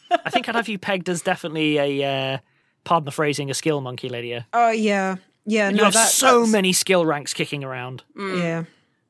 [0.10, 2.38] I think I'd have you pegged as definitely a, uh,
[2.86, 4.48] pardon the phrasing, a skill monkey, Lydia.
[4.54, 5.70] Oh yeah, yeah.
[5.70, 8.04] you no, have that, so that's- many skill ranks kicking around.
[8.18, 8.64] Yeah.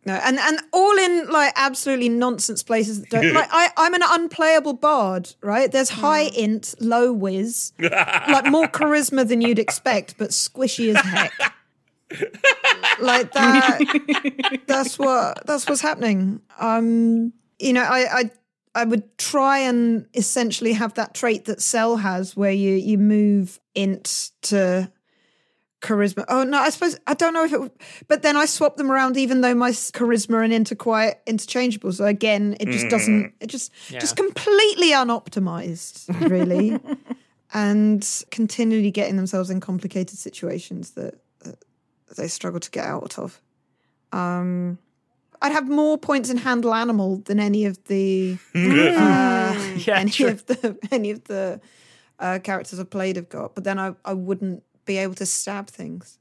[0.07, 4.03] No, and and all in like absolutely nonsense places that don't like I, I'm an
[4.05, 5.69] unplayable bard, right?
[5.69, 11.33] There's high int, low whiz, like more charisma than you'd expect, but squishy as heck.
[13.01, 16.39] like that that's what that's what's happening.
[16.57, 18.31] Um you know, I, I
[18.75, 23.59] I would try and essentially have that trait that Cel has where you you move
[23.75, 24.89] int to
[25.81, 26.25] charisma.
[26.27, 27.71] Oh no, I suppose I don't know if it.
[28.07, 31.91] But then I swap them around, even though my charisma and int are quite interchangeable.
[31.91, 33.33] So again, it just doesn't.
[33.39, 33.99] It just Yeah.
[33.99, 36.79] just completely unoptimized, really,
[37.53, 41.63] and continually getting themselves in complicated situations that, that
[42.15, 43.41] they struggle to get out of.
[44.11, 44.77] Um,
[45.41, 49.53] I'd have more points in handle animal than any of the uh,
[49.85, 50.29] Yeah, any true.
[50.29, 51.61] of the any of the
[52.19, 53.53] uh, characters I've played have got.
[53.53, 56.17] But then I I wouldn't be able to stab things.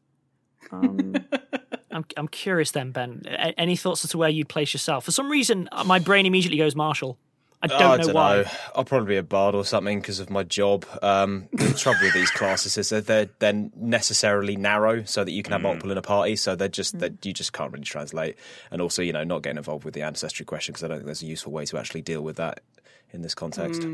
[0.70, 1.14] Um,
[1.90, 3.22] I'm, I'm curious then, Ben.
[3.26, 5.04] A- any thoughts as to where you'd place yourself?
[5.06, 7.16] For some reason, uh, my brain immediately goes Marshall.
[7.62, 8.36] I don't Oh, I know don't why.
[8.36, 8.44] know.
[8.74, 10.84] I'll probably be a bard or something because of my job.
[11.00, 15.42] Um, the trouble with these classes is that they're they're necessarily narrow, so that you
[15.42, 16.36] can have multiple in a party.
[16.36, 18.36] So they're just that you just can't really translate.
[18.70, 21.06] And also, you know, not getting involved with the ancestry question because I don't think
[21.06, 22.60] there's a useful way to actually deal with that
[23.12, 23.86] in this context.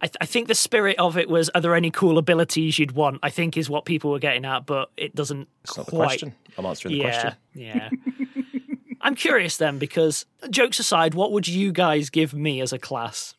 [0.00, 2.92] I, th- I think the spirit of it was: are there any cool abilities you'd
[2.92, 3.18] want?
[3.22, 6.06] I think is what people were getting at, but it doesn't It's not the quite.
[6.06, 6.34] question.
[6.56, 7.34] I'm answering the yeah, question.
[7.54, 7.90] yeah.
[9.00, 13.34] I'm curious then, because jokes aside, what would you guys give me as a class?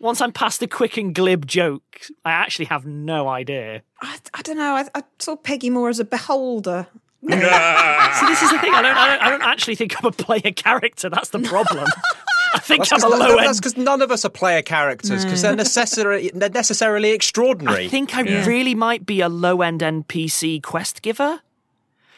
[0.00, 3.82] Once I'm past the quick and glib joke, I actually have no idea.
[4.02, 4.74] I, I don't know.
[4.76, 6.86] I, I saw Peggy more as a beholder.
[7.28, 8.72] So this is the thing.
[8.74, 9.22] I don't, I don't.
[9.22, 11.10] I don't actually think I'm a player character.
[11.10, 11.84] That's the problem.
[12.54, 13.46] I think That's I'm a low end.
[13.46, 16.30] That's because none of us are player characters because they're necessary.
[16.34, 17.86] They're necessarily extraordinary.
[17.86, 21.40] I think I really might be a low end NPC quest giver.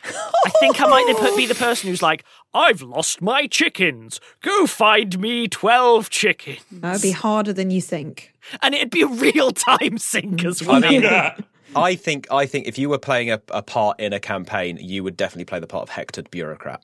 [0.04, 2.24] I think I might be the person who's like,
[2.54, 4.20] I've lost my chickens.
[4.40, 6.60] Go find me 12 chickens.
[6.72, 8.32] That would be harder than you think.
[8.62, 10.84] And it'd be a real time sink as well.
[10.84, 11.04] I mean,
[11.76, 15.04] I think I think if you were playing a, a part in a campaign, you
[15.04, 16.82] would definitely play the part of hectored bureaucrat.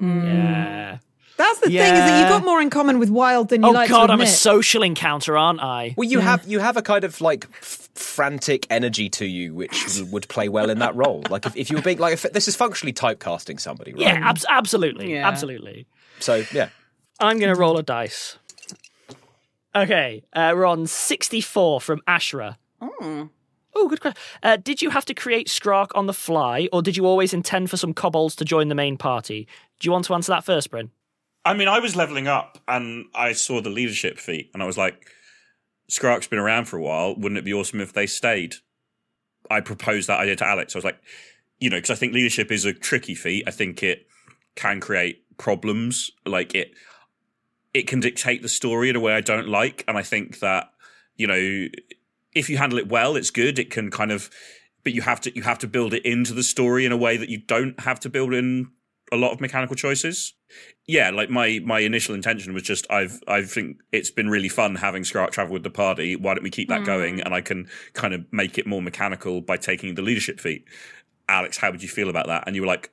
[0.00, 0.98] yeah.
[1.36, 3.72] That's the thing is that you've got more in common with Wilde than you oh
[3.72, 5.94] like Oh God, to I'm a social encounter, aren't I?
[5.96, 10.00] Well, you have you have a kind of like f- frantic energy to you, which
[10.10, 11.22] would play well in that role.
[11.28, 14.00] Like if, if you were being like, if, this is functionally typecasting somebody, right?
[14.02, 15.28] Yeah, abs- absolutely, Yeah.
[15.28, 15.86] absolutely.
[16.20, 16.70] So yeah,
[17.20, 18.38] I'm going to roll a dice.
[19.74, 22.56] Okay, uh, we're on 64 from Ashra.
[22.80, 23.28] Oh.
[23.78, 24.18] Oh, good question.
[24.42, 27.68] Uh, did you have to create Skrark on the fly, or did you always intend
[27.68, 29.46] for some kobolds to join the main party?
[29.78, 30.90] Do you want to answer that first, Bryn?
[31.46, 34.76] I mean, I was leveling up and I saw the leadership feat, and I was
[34.76, 35.08] like,
[35.88, 37.14] Skrark's been around for a while.
[37.14, 38.56] Wouldn't it be awesome if they stayed?
[39.48, 40.74] I proposed that idea to Alex.
[40.74, 41.00] I was like,
[41.60, 43.44] you know, because I think leadership is a tricky feat.
[43.46, 44.08] I think it
[44.56, 46.10] can create problems.
[46.26, 46.72] Like it,
[47.72, 50.72] it can dictate the story in a way I don't like, and I think that
[51.14, 51.68] you know,
[52.34, 53.60] if you handle it well, it's good.
[53.60, 54.30] It can kind of,
[54.82, 57.16] but you have to you have to build it into the story in a way
[57.16, 58.72] that you don't have to build in
[59.12, 60.34] a lot of mechanical choices.
[60.86, 64.76] Yeah, like my my initial intention was just I've I think it's been really fun
[64.76, 66.16] having Skrark travel with the party.
[66.16, 67.20] Why don't we keep that going?
[67.20, 70.64] And I can kind of make it more mechanical by taking the leadership feat.
[71.28, 72.44] Alex, how would you feel about that?
[72.46, 72.90] And you were like,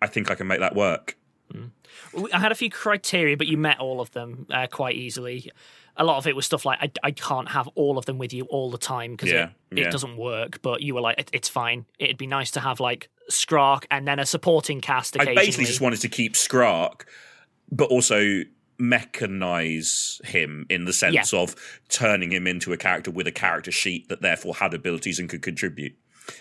[0.00, 1.16] I think I can make that work.
[2.32, 5.50] I had a few criteria, but you met all of them uh, quite easily.
[5.96, 8.32] A lot of it was stuff like I, I can't have all of them with
[8.32, 9.88] you all the time because Yeah, it, yeah.
[9.88, 10.60] it doesn't work.
[10.62, 11.86] But you were like, it, it's fine.
[11.98, 15.80] It'd be nice to have like Skrark and then a supporting cast I basically just
[15.80, 17.02] wanted to keep Skrark,
[17.70, 18.42] but also
[18.80, 21.38] mechanize him in the sense Yeah.
[21.40, 21.54] of
[21.88, 25.42] turning him into a character with a character sheet that therefore had abilities and could
[25.42, 25.94] contribute.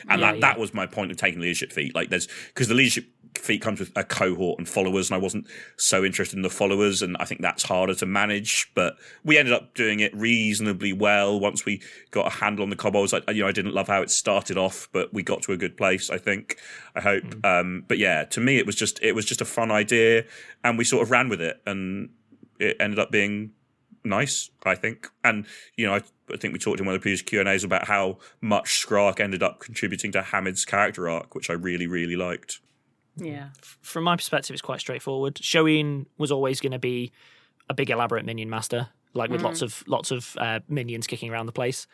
[0.09, 1.93] And that, that was my point of taking leadership feat.
[1.93, 5.47] Like there's because the leadership feat comes with a cohort and followers, and I wasn't
[5.77, 8.71] so interested in the followers, and I think that's harder to manage.
[8.75, 11.81] But we ended up doing it reasonably well once we
[12.11, 13.13] got a handle on the kobolds.
[13.13, 15.57] I, you know, I didn't love how it started off, but we got to a
[15.57, 16.09] good place.
[16.09, 16.57] I think.
[16.95, 17.23] I hope.
[17.23, 17.59] Mm.
[17.59, 20.25] Um, but yeah, to me, it was just it was just a fun idea,
[20.63, 22.09] and we sort of ran with it, and
[22.59, 23.51] it ended up being
[24.05, 25.07] nice, I think.
[25.23, 27.49] And you know, I, I think we talked in one of the previous Q and
[27.49, 31.87] A's about how much Skrark ended up contributing to Hamid's character arc, which I really,
[31.87, 32.59] really liked.
[33.15, 33.49] Yeah.
[33.81, 35.37] From my perspective, it's quite straightforward.
[35.43, 37.11] Shoin was always going to be
[37.69, 39.45] a big, elaborate minion master, like with Mm.
[39.45, 41.87] lots of lots of uh, minions kicking around the place.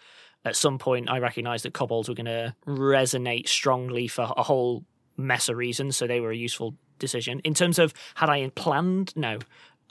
[0.45, 4.85] At some point, I recognised that kobolds were going to resonate strongly for a whole
[5.17, 7.41] mess of reasons, so they were a useful decision.
[7.43, 9.39] In terms of had I planned, no,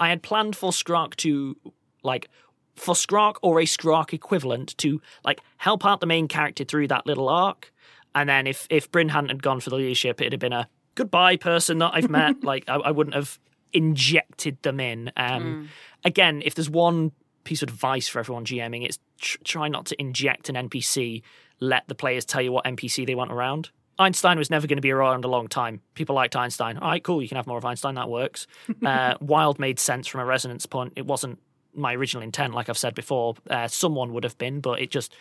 [0.00, 1.56] I had planned for Skrark to
[2.02, 2.28] like
[2.76, 7.06] for Skrark or a Skrark equivalent to like help out the main character through that
[7.06, 7.72] little arc.
[8.14, 10.68] And then if if Bryn hadn't had gone for the leadership, it'd have been a
[10.98, 12.42] goodbye person that I've met.
[12.52, 13.38] like I, I wouldn't have
[13.72, 15.12] injected them in.
[15.16, 15.68] Um,
[16.04, 17.12] Again, if there's one
[17.44, 21.22] piece of advice for everyone GMing, it's tr- try not to inject an NPC.
[21.60, 23.70] Let the players tell you what NPC they want around.
[23.98, 25.80] Einstein was never going to be around a long time.
[25.94, 26.78] People liked Einstein.
[26.78, 27.20] All right, cool.
[27.20, 27.96] You can have more of Einstein.
[27.96, 28.46] That works.
[28.86, 30.92] uh, Wilde made sense from a resonance point.
[30.94, 31.40] It wasn't
[31.74, 33.34] my original intent, like I've said before.
[33.50, 35.14] Uh, someone would have been, but it just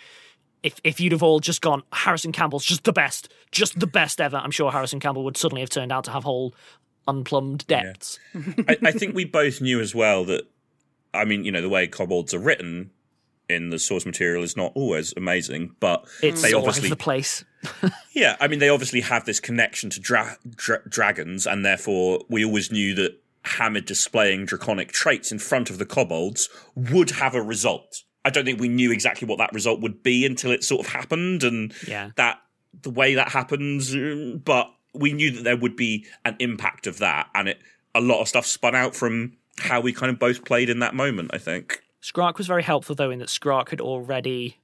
[0.67, 4.19] if if you'd have all just gone Harrison Campbell's just the best, just the best
[4.19, 6.53] ever, I'm sure Harrison Campbell would suddenly have turned out to have whole
[7.07, 8.19] unplumbed depths.
[8.67, 10.43] I, I think we both knew as well that,
[11.13, 12.91] I mean, you know, the way kobolds are written
[13.49, 17.45] in the source material is not always amazing, but It's they obviously the place.
[18.11, 22.43] Yeah, I mean, they obviously have this connection to dra- dra- dragons, and therefore we
[22.43, 27.41] always knew that Hamid displaying draconic traits in front of the kobolds would have a
[27.41, 28.03] result.
[28.27, 30.91] I don't think we knew exactly what that result would be until it sort of
[30.93, 32.11] happened, and Yeah.
[32.17, 32.41] that
[32.83, 33.95] the way that happens,
[34.43, 37.59] but we knew that there would be an impact of that, and it
[37.95, 40.93] a lot of stuff spun out from how we kind of both played in that
[40.93, 41.31] moment.
[41.33, 41.81] I think.
[42.03, 44.57] Skrark was very helpful though in that Skrark had already.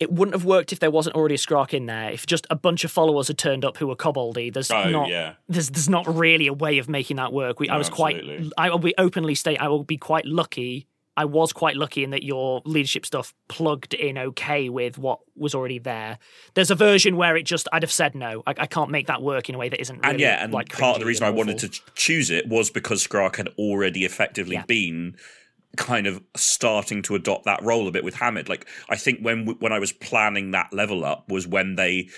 [0.00, 2.10] It wouldn't have worked if there wasn't already a Skrark in there.
[2.10, 5.08] If just a bunch of followers had turned up who were koboldy, there's Oh, not
[5.08, 5.34] yeah.
[5.48, 7.60] there's there's not really a way of making that work.
[7.60, 8.16] We, I No, was quite.
[8.58, 10.86] I will be openly state I will be quite lucky.
[11.16, 15.54] I was quite lucky in that your leadership stuff plugged in okay with what was
[15.54, 16.18] already there.
[16.54, 18.42] There's a version where it just I'd have said no.
[18.46, 20.52] I, I can't make that work in a way that isn't really and yeah, and
[20.52, 24.04] like part of the reason I wanted to choose it was because Skrark had already
[24.04, 24.64] effectively Yeah.
[24.66, 25.16] been
[25.76, 28.48] kind of starting to adopt that role a bit with Hamid.
[28.48, 32.08] Like I think when when I was planning that level up was when they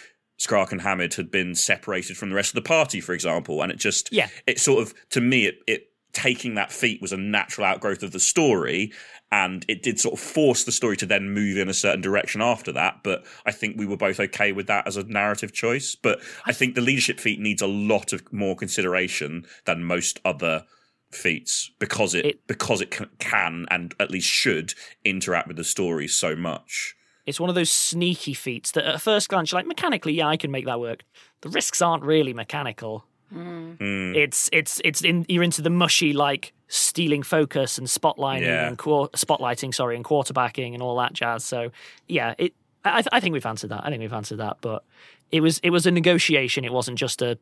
[0.41, 3.71] Skrark and Hamid had been separated from the rest of the party, for example, and
[3.73, 4.29] it just Yeah.
[4.47, 8.13] it sort of to me it, it taking that feat was a natural outgrowth of
[8.13, 8.93] the story
[9.33, 12.41] and it did sort of force the story to then move in a certain direction
[12.41, 15.95] after that but i think we were both okay with that as a narrative choice
[15.95, 20.65] but i think the leadership feat needs a lot of more consideration than most other
[21.11, 25.65] feats because it, It- because it can, can and at least should interact with the
[25.65, 26.95] story so much
[27.27, 30.37] It's one of those sneaky feats that at first glance you're like, mechanically, yeah, I
[30.37, 31.05] can make that work.
[31.41, 33.07] The risks aren't really mechanical.
[33.35, 34.17] Mm.
[34.17, 38.69] It's it's it's in you're into the mushy like stealing focus and spotlighting Yeah.
[38.69, 41.45] and spotlighting, sorry, and quarterbacking and all that jazz.
[41.45, 41.71] So
[42.09, 42.55] yeah, it.
[42.85, 43.83] I, I think we've answered that.
[43.85, 44.59] I think we've answered that.
[44.61, 44.85] But
[45.31, 46.65] it was it was a negotiation.
[46.65, 47.39] It wasn't just a, a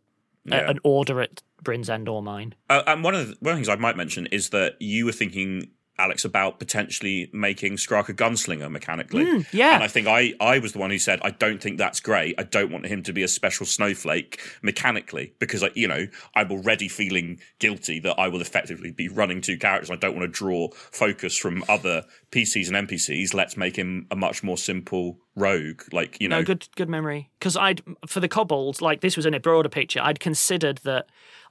[0.47, 0.71] Yeah.
[0.71, 2.55] an order at Bryn's end or mine.
[2.71, 5.05] Uh, and one of the, one of the things I might mention is that you
[5.07, 5.69] were thinking,
[5.99, 9.25] Alex, about potentially making Skrark a gunslinger mechanically.
[9.25, 9.75] Mm, yeah.
[9.75, 12.35] And I think I, I was the one who said, I don't think that's great.
[12.39, 16.51] I don't want him to be a special snowflake mechanically because, I, you know, I'm
[16.51, 19.91] already feeling guilty that I will effectively be running two characters.
[19.91, 23.35] I don't want to draw focus from other PCs and NPCs.
[23.35, 25.83] Let's make him a much more simple rogue.
[25.93, 27.31] Like, you know, no, good good memory.
[27.39, 30.01] Because I'd for the kobolds, like this was in a broader picture.
[30.03, 31.07] I'd considered that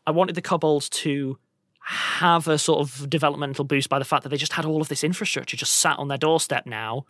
[0.06, 1.38] I wanted the kobolds to
[1.84, 4.88] have a sort of developmental boost by the fact that they just had all of
[4.88, 7.06] this infrastructure just sat on their doorstep now,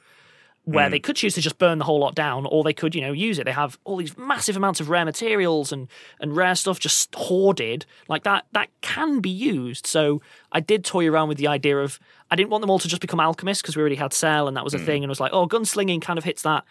[0.64, 0.92] where Mm.
[0.92, 3.12] they could choose to just burn the whole lot down, or they could, you know,
[3.12, 3.46] use it.
[3.46, 5.88] They have all these massive amounts of rare materials and
[6.20, 8.46] and rare stuff just hoarded like that.
[8.54, 9.88] That can be used.
[9.88, 12.00] So I did toy around with the idea of
[12.30, 14.56] I didn't want them all to just become alchemists because we already had Cel and
[14.56, 14.86] that was a Mm.
[14.86, 16.64] thing, and it was like, oh, gunslinging kind of hits that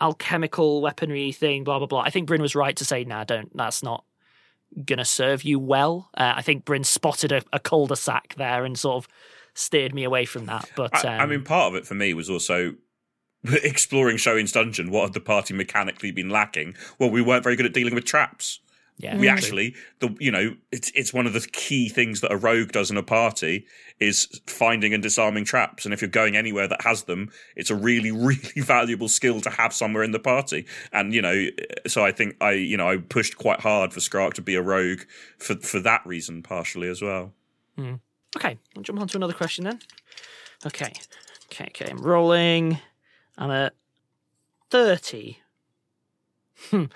[0.00, 2.00] alchemical weaponry thing, blah blah blah.
[2.00, 3.54] I think Bryn was right to say, nah, don't.
[3.56, 4.04] That's not
[4.84, 6.10] gonna serve you well.
[6.16, 9.08] Uh, I think Bryn spotted a, a cul-de-sac there and sort of
[9.54, 10.70] steered me away from that.
[10.76, 12.74] But I, um, I mean, part of it for me was also
[13.44, 14.90] exploring Shoin's dungeon.
[14.90, 16.76] What had the party mechanically been lacking?
[16.98, 18.60] Well, we weren't very good at dealing with traps.
[19.00, 19.32] Yeah, we Mm.
[19.32, 22.90] actually, the you know, it's it's one of the key things that a rogue does
[22.90, 23.64] in a party
[24.00, 25.84] is finding and disarming traps.
[25.84, 29.50] And if you're going anywhere that has them, it's a really really valuable skill to
[29.50, 30.66] have somewhere in the party.
[30.92, 31.46] And you know,
[31.86, 34.62] so I think I you know I pushed quite hard for Skrark to be a
[34.62, 35.02] rogue
[35.38, 37.32] for for that reason partially as well.
[37.76, 37.94] Hmm.
[38.36, 39.78] Okay, I'll jump on to another question then.
[40.66, 40.92] Okay,
[41.52, 41.88] okay, okay.
[41.88, 42.78] I'm rolling.
[43.38, 43.74] I'm at
[44.70, 45.38] thirty.
[46.70, 46.86] Hmm.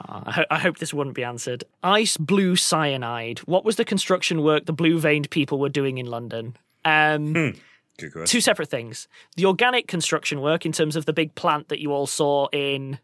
[0.00, 1.64] I, ho- I hope this wouldn't be answered.
[1.82, 3.38] Ice blue cyanide.
[3.40, 6.56] What was the construction work the blue veined people were doing in London?
[6.84, 7.54] Um,
[7.98, 8.26] question.
[8.26, 9.08] two separate things.
[9.36, 12.98] The organic construction work, in terms of the big plant that you all saw in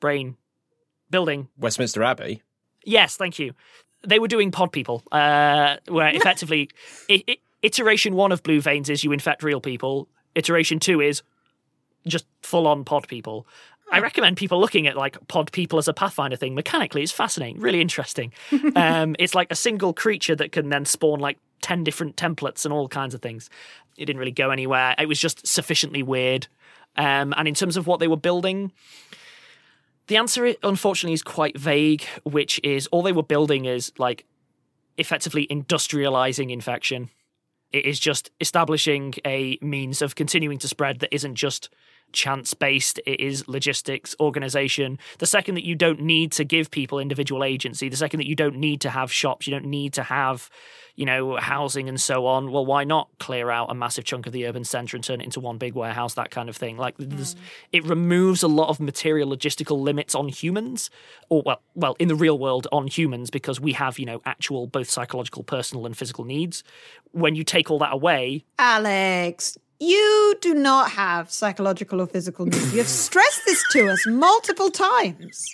[0.00, 0.36] Brain
[1.10, 1.48] building.
[1.58, 2.42] Westminster Abbey.
[2.84, 3.54] Yes, thank you.
[4.06, 6.70] They were doing pod people, uh, where effectively
[7.10, 10.08] i i iteration one of blue veins is you infect real people.
[10.36, 11.22] Iteration two is
[12.06, 13.46] just full on pod people.
[13.90, 16.54] I recommend people looking at like pod people as a Pathfinder thing.
[16.54, 18.32] Mechanically, it's fascinating, really interesting.
[18.76, 22.72] um, it's like a single creature that can then spawn like 10 different templates and
[22.72, 23.48] all kinds of things.
[23.96, 24.94] It didn't really go anywhere.
[24.98, 26.46] It was just sufficiently weird.
[26.96, 28.72] Um, and in terms of what they were building,
[30.08, 34.24] the answer, unfortunately, is quite vague, which is all they were building is like
[34.96, 37.10] effectively industrializing infection.
[37.72, 41.68] It is just establishing a means of continuing to spread that isn't just
[42.12, 44.98] chance based, it is logistics, organization.
[45.18, 48.34] The second that you don't need to give people individual agency, the second that you
[48.34, 50.50] don't need to have shops, you don't need to have,
[50.96, 54.32] you know, housing and so on, well, why not clear out a massive chunk of
[54.32, 56.76] the urban center and turn it into one big warehouse, that kind of thing?
[56.76, 57.38] Like, there's mm.
[57.72, 60.90] it removes a lot of material logistical limits on humans,
[61.28, 64.66] or well, well, in the real world on humans because we have, you know, actual
[64.66, 66.64] both psychological, personal, and physical needs.
[67.12, 72.74] When you take all that away, Alex, you do not have psychological or physical needs.
[72.74, 75.50] You've stressed this to us multiple times.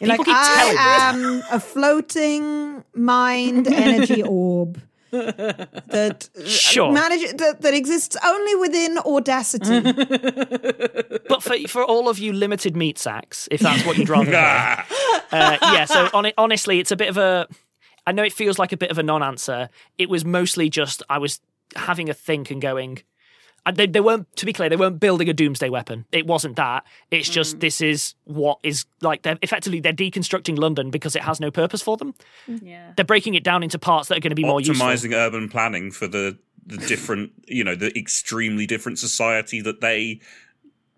[0.00, 6.92] You're People like, I telling am a floating mind energy orb that Sure.
[6.92, 9.80] manage that, that exists only within Audacity.
[11.28, 14.36] but for for all of you limited meat sacks, if that's what you'd rather hear,
[15.32, 15.84] uh, yeah.
[15.86, 17.48] So on honestly, it's a bit of a.
[18.06, 19.68] I know it feels like a bit of a non-answer.
[19.98, 21.40] It was mostly just I was
[21.74, 22.98] having a think and going.
[23.66, 26.06] I- They, they weren't, to be clear, they weren't building a doomsday weapon.
[26.12, 26.84] It wasn't that.
[27.10, 27.60] It's just mm.
[27.60, 29.22] this is what is like.
[29.22, 32.14] They're effectively they're deconstructing London because it has no purpose for them.
[32.46, 32.92] Yeah.
[32.96, 34.86] They're breaking it down into parts that are going to be more useful.
[34.86, 40.20] optimizing urban planning for the the different you know the extremely different society that they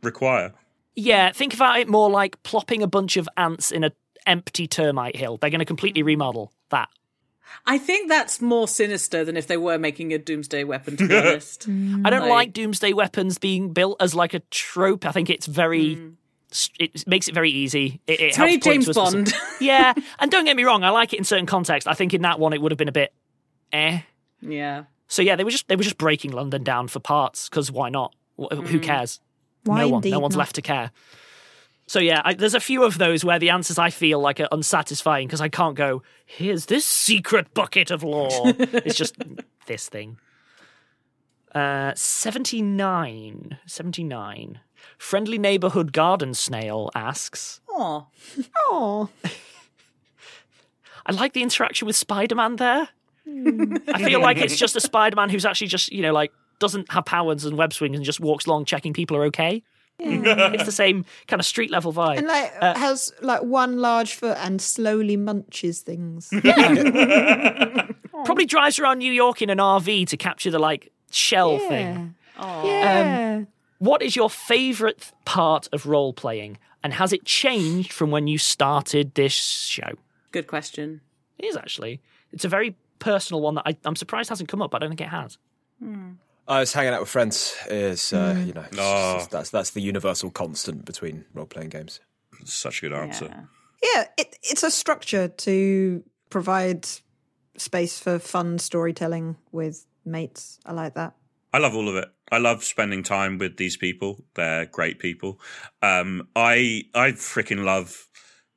[0.02, 0.54] require
[0.94, 3.92] Yeah, think about it more like plopping a bunch of ants in a
[4.26, 5.38] empty termite hill.
[5.38, 6.88] They're going to completely remodel that.
[7.66, 11.16] I think that's more sinister than if they were making a doomsday weapon, to be
[11.18, 11.66] honest.
[11.68, 15.04] I don't like, doomsday weapons being built as like a trope.
[15.06, 15.98] I think it's very.
[16.80, 18.00] It makes it very easy.
[18.06, 19.42] It, it It's helps very James to specific- Bond.
[19.60, 21.86] yeah, and don't get me wrong, I like it in certain contexts.
[21.86, 23.12] I think in that one it would have been a bit,
[23.72, 24.00] eh.
[24.40, 24.84] Yeah.
[25.08, 27.90] So yeah, they were just they were just breaking London down for parts because why
[27.90, 28.14] not?
[28.38, 28.82] Wh- Who Mm.
[28.82, 29.20] cares?
[29.64, 30.38] Why no one, no one's not?
[30.38, 30.90] left to care.
[31.88, 34.48] So yeah, I, there's a few of those where the answers I feel like are
[34.52, 36.02] unsatisfying because I can't go.
[36.26, 38.28] Here's this secret bucket of lore.
[38.44, 39.16] it's just
[39.66, 40.18] this thing.
[41.54, 43.58] Uh, 79.
[43.64, 44.60] 79.
[44.98, 48.08] Friendly Neighborhood Garden Snail asks Oh.
[48.66, 49.08] Oh,
[51.06, 52.90] I like the interaction with Spider Man there.
[53.26, 56.92] I feel like it's just a Spider Man who's actually just, you know, like doesn't
[56.92, 59.62] have powers and web swings and just walks along checking people are okay.
[60.00, 60.54] Mm.
[60.54, 62.18] it's the same kind of street level vibe.
[62.18, 66.30] And like Uh, has like one large foot and slowly munches things.
[68.24, 72.14] Probably drives around New York in an RV to capture the like shell thing.
[72.38, 73.36] Yeah.
[73.38, 73.46] Um,
[73.78, 78.38] what is your favourite part of role playing, and has it changed from when you
[78.38, 79.90] started this show?
[80.32, 81.00] Good question.
[81.38, 82.00] It is actually.
[82.32, 84.70] It's a very personal one that I, I'm surprised hasn't come up.
[84.70, 85.38] But I don't think it has.
[85.82, 86.10] Hmm.
[86.48, 87.54] I was hanging out with friends.
[87.68, 88.46] Is uh, Mm.
[88.46, 89.14] you know, it's Oh.
[89.18, 92.00] just- that's that's the universal constant between role playing games.
[92.44, 93.48] Such a good answer.
[93.82, 96.86] Yeah, it, it's a structure to provide
[97.56, 100.58] space for fun storytelling with mates.
[100.64, 101.14] I like that.
[101.52, 102.08] I love all of it.
[102.30, 104.24] I love spending time with these people.
[104.34, 105.40] They're great people.
[105.82, 108.08] Um, I I freaking love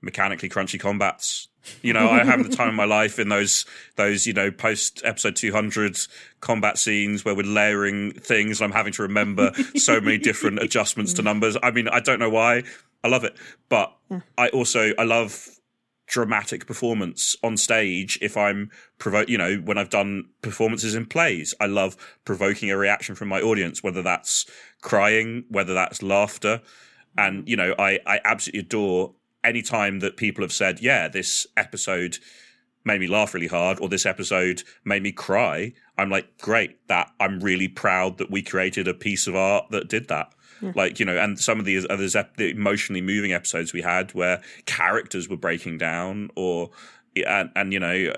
[0.02, 1.48] mechanically crunchy combats.
[1.84, 5.02] You know, I have the time of my life in those those you know post
[5.06, 5.98] episode two hundred
[6.40, 8.60] combat scenes where we're layering things.
[8.60, 11.58] and I'm having to remember so many different adjustments to numbers.
[11.62, 12.64] I mean, I don't know why.
[13.04, 13.36] I love it,
[13.70, 13.96] but
[14.38, 15.50] I also I love
[16.12, 21.56] dramatic performance on stage if i'm provoke you know when i've done performances in plays
[21.62, 21.96] i love
[22.26, 24.46] provoking a reaction from my audience whether that's
[24.82, 26.62] crying whether that's laughter
[27.18, 27.48] and mm-hmm.
[27.48, 29.14] you know i i absolutely adore
[29.44, 32.18] any time that people have said yeah this episode
[32.84, 37.12] made me laugh really hard or this episode made me cry i'm like great that
[37.20, 40.34] i'm really proud that we created a piece of art that did that.
[40.76, 44.44] Like you know and some of the other the emotionally moving episodes we had where
[44.68, 46.70] characters were breaking down or
[47.16, 48.14] and, and you know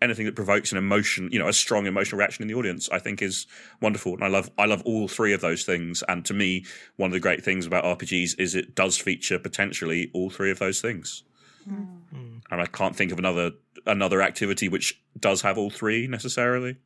[0.00, 2.98] anything that provokes an emotion you know a strong emotional reaction in the audience i
[2.98, 3.46] think is
[3.80, 4.14] wonderful.
[4.14, 6.02] And i love i love all three of those things.
[6.08, 6.64] And to me
[6.96, 10.58] one of the great things about rpgs is it does feature potentially all three of
[10.58, 11.24] those things.
[11.68, 11.86] Mm.
[12.14, 12.40] Mm.
[12.50, 13.52] And i can't think of another
[13.86, 16.76] another activity which does have all three necessarily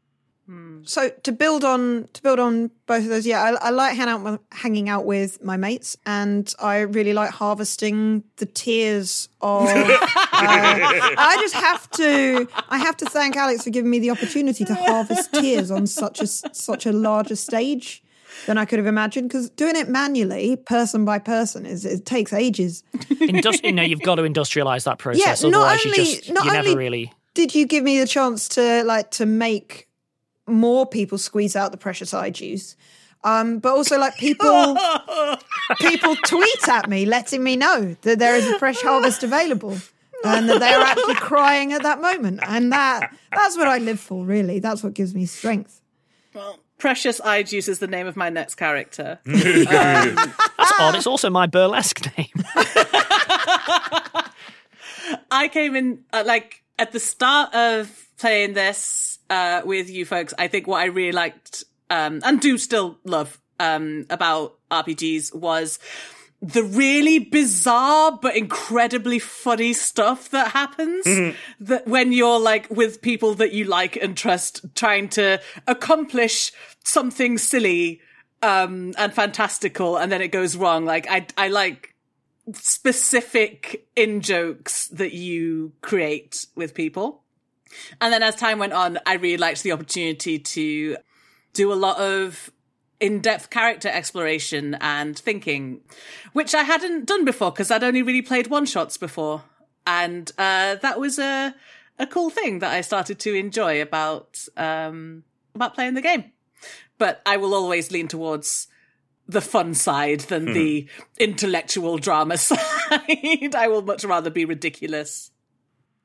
[0.85, 4.09] So to build on to build on both of those, yeah, I, I like hang
[4.09, 9.63] out, with- hanging out with my mates, and I really like harvesting the tears of.
[9.69, 9.99] uh,
[10.37, 12.49] I just have to.
[12.69, 16.21] I have to thank Alex for giving me the opportunity to harvest tears on such
[16.21, 18.03] a such a larger stage
[18.47, 19.29] than I could have imagined.
[19.29, 22.83] Because doing it manually, person by person, is it takes ages.
[23.21, 25.43] Indus- you know, you've got to industrialize that process.
[25.43, 27.13] Yeah, not Otherwise, only- you just not you never only- really.
[27.35, 29.89] did you give me the chance to like to make
[30.47, 32.77] more people squeeze out the precious eye juice
[33.25, 34.77] um but also like people
[35.79, 39.77] people tweet at me letting me know that there is a fresh harvest available
[40.25, 44.01] and that they are actually crying at that moment and that that's what i live
[44.01, 45.81] for really that's what gives me strength
[46.83, 49.21] Precious Eye Juice is the name of my next character.
[49.25, 50.97] That's odd.
[50.97, 52.27] It's also my burlesque name.
[55.31, 60.35] I came in uh, like at the start of playing this uh, with you folks.
[60.39, 65.79] I think what I really liked um, and do still love um, about RPGs was
[66.43, 71.07] the really bizarre but incredibly funny stuff that happens
[71.61, 76.51] that when you're like with people that you like and trust trying to accomplish
[76.83, 78.01] something silly
[78.43, 81.93] um and fantastical and then it goes wrong like i i like
[82.53, 87.22] specific in jokes that you create with people.
[88.01, 90.97] And then as time went on, I really liked the opportunity to
[91.53, 92.51] do a lot of
[93.01, 95.81] in-depth character exploration and thinking,
[96.33, 99.43] which I hadn't done before because I'd only really played one-shots before.
[99.87, 101.55] And uh, that was a
[101.99, 106.31] a cool thing that I started to enjoy about um, about playing the game.
[106.99, 108.69] But I will always lean towards
[109.27, 110.53] the fun side than Hmm.
[110.53, 113.55] the intellectual drama side.
[113.57, 115.32] I will much rather be ridiculous.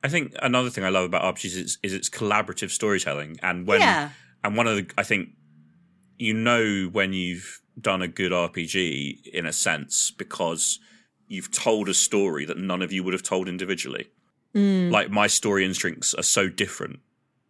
[0.04, 3.82] I think another thing I love about RPGs is, is its collaborative storytelling, and when
[3.82, 4.10] Yeah.
[4.44, 5.30] and one of the I think
[6.18, 10.80] you know when you've done a good RPG in a sense because
[11.28, 14.08] you've told a story that none of you would have told individually.
[14.56, 14.92] Mm.
[14.92, 17.00] Like my story and instincts are so different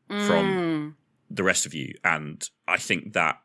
[0.08, 0.94] from mm.
[1.30, 3.40] the rest of you, and I think that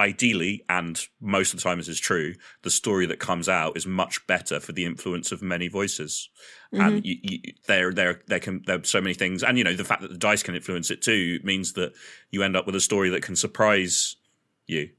[0.00, 3.86] ideally, and most of the time this is true, the story that comes out is
[3.86, 6.28] much better for the influence of many voices.
[6.72, 9.74] And you, you, there, there, there can there are so many things, and you know
[9.74, 11.92] the fact that the dice can influence it too means that
[12.30, 14.16] you end up with a story that can surprise
[14.66, 14.90] you.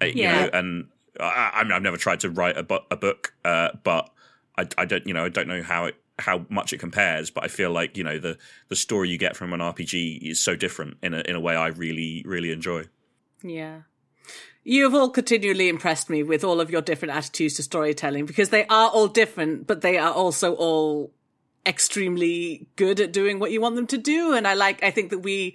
[0.00, 0.44] Uh, you Yeah.
[0.44, 0.88] know, and
[1.20, 4.10] I, I've never tried to write a, bu- a book, uh, but
[4.56, 7.44] I, I don't, you know, I don't know how it how much it compares, but
[7.44, 8.38] I feel like you know the
[8.68, 11.54] the story you get from an RPG is so different in a in a way
[11.56, 12.84] I really really enjoy.
[13.42, 13.82] Yeah.
[14.68, 18.48] You have all continually impressed me with all of your different attitudes to storytelling because
[18.48, 21.12] they are all different, but they are also all
[21.64, 24.34] extremely good at doing what you want them to do.
[24.34, 25.54] And I like, I think that we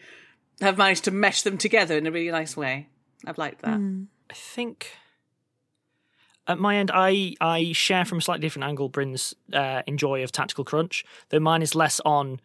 [0.62, 2.88] have managed to mesh them together in a really nice way.
[3.26, 3.82] I've liked that.
[4.30, 4.94] I think
[6.48, 10.32] at my end, I I share from a slightly different angle Bryn's uh, enjoy of
[10.32, 12.40] Tactical Crunch, though mine is less on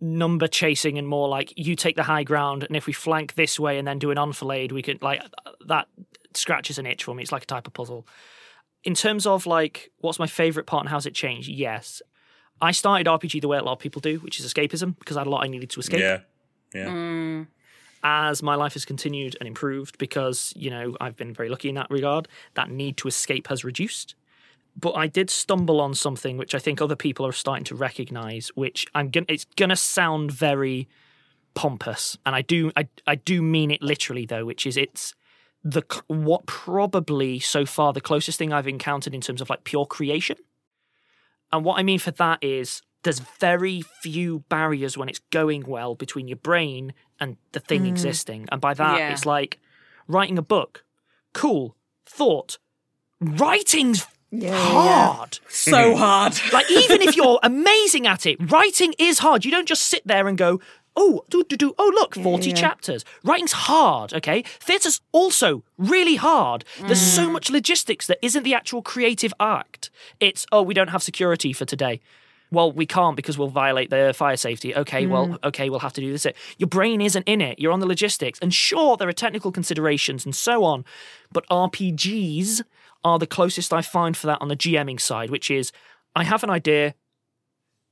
[0.00, 3.58] number chasing and more like you take the high ground, and if we flank this
[3.58, 5.22] way and then do an enfilade, we could like
[5.66, 5.88] that
[6.34, 7.22] scratches an itch for me.
[7.22, 8.06] It's like a type of puzzle.
[8.84, 11.48] In terms of like what's my favorite part and how's it changed?
[11.48, 12.00] Yes,
[12.60, 15.20] I started RPG the way a lot of people do, which is escapism, because I
[15.20, 16.20] had a lot I needed to escape Yeah.
[16.74, 16.88] Yeah.
[16.88, 17.46] Mm.
[18.02, 21.74] as my life has continued and improved because you know I've been very lucky in
[21.76, 24.14] that regard that need to escape has reduced
[24.80, 28.48] but I did stumble on something which I think other people are starting to recognize
[28.54, 30.88] which I'm to it's going to sound very
[31.54, 35.14] pompous and I do I I do mean it literally though which is it's
[35.64, 39.84] the what probably so far the closest thing I've encountered in terms of like pure
[39.86, 40.36] creation
[41.52, 45.94] and what I mean for that is there's very few barriers when it's going well
[45.94, 47.88] between your brain and the thing Mm.
[47.90, 48.48] existing.
[48.50, 49.12] And by that, Yeah.
[49.12, 49.60] it's like
[50.08, 50.84] writing a book.
[51.32, 51.76] Cool.
[52.04, 52.58] Thought.
[53.20, 55.38] Writing's hard.
[55.48, 55.98] So mm-hmm.
[55.98, 56.34] hard.
[56.52, 59.44] like, even if you're amazing at it, writing is hard.
[59.44, 60.60] You don't just sit there and go,
[60.96, 62.54] oh, do, do, do, oh, look, 40 yeah.
[62.54, 63.04] chapters.
[63.24, 64.42] Writing's hard, okay?
[64.60, 66.64] Theatre's also really hard.
[66.80, 67.32] There's so mm.
[67.32, 69.90] much logistics that isn't the actual creative act.
[70.18, 72.00] It's, oh, we don't have security for today.
[72.50, 74.74] Well, we can't because we'll violate the fire safety.
[74.74, 75.38] Okay, well, mm.
[75.44, 76.26] okay, we'll have to do this.
[76.56, 77.58] Your brain isn't in it.
[77.58, 78.38] You're on the logistics.
[78.40, 80.84] And sure, there are technical considerations and so on.
[81.30, 82.62] But RPGs
[83.04, 85.72] are the closest I find for that on the GMing side, which is
[86.14, 86.94] I have an idea,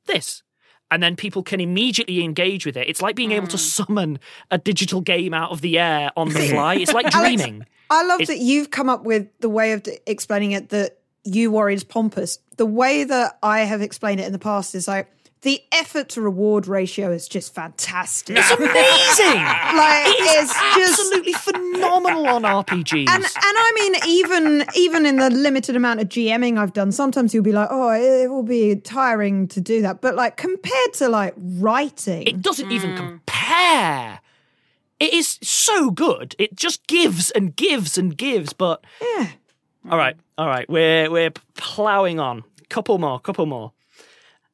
[0.06, 0.42] this.
[0.90, 2.88] And then people can immediately engage with it.
[2.88, 3.60] It's like being able to hmm.
[3.62, 4.18] summon
[4.50, 6.76] a digital game out of the air on the fly.
[6.76, 7.66] It's like Alex, dreaming.
[7.90, 11.50] I love It's- that you've come up with the way of explaining it that you
[11.50, 12.38] worry is pompous.
[12.56, 15.10] The way that I have explained it in the past is like
[15.42, 18.36] the effort to reward ratio is just fantastic.
[18.38, 19.42] It's amazing.
[19.76, 23.08] like It is it's just absolutely phenomenal on RPGs.
[23.08, 27.34] and and I mean, even even in the limited amount of GMing I've done, sometimes
[27.34, 30.94] you'll be like, "Oh, it, it will be tiring to do that," but like compared
[30.94, 32.96] to like writing, it doesn't even hmm.
[32.96, 34.20] compare.
[34.98, 36.34] It is so good.
[36.38, 38.54] It just gives and gives and gives.
[38.54, 39.28] But yeah.
[39.90, 42.42] all right, all right, we're we're ploughing on.
[42.68, 43.72] Couple more, couple more.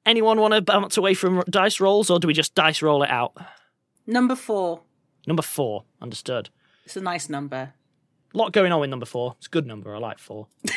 [0.05, 3.11] Anyone want to bounce away from dice rolls, or do we just dice roll it
[3.11, 3.37] out?
[4.07, 4.81] Number four.
[5.27, 6.51] Number four, understood.
[6.85, 7.75] It's a nice number.
[8.35, 9.35] A lot going on with number four.
[9.39, 9.95] It's a good number.
[9.95, 10.49] I like four.
[10.65, 10.73] this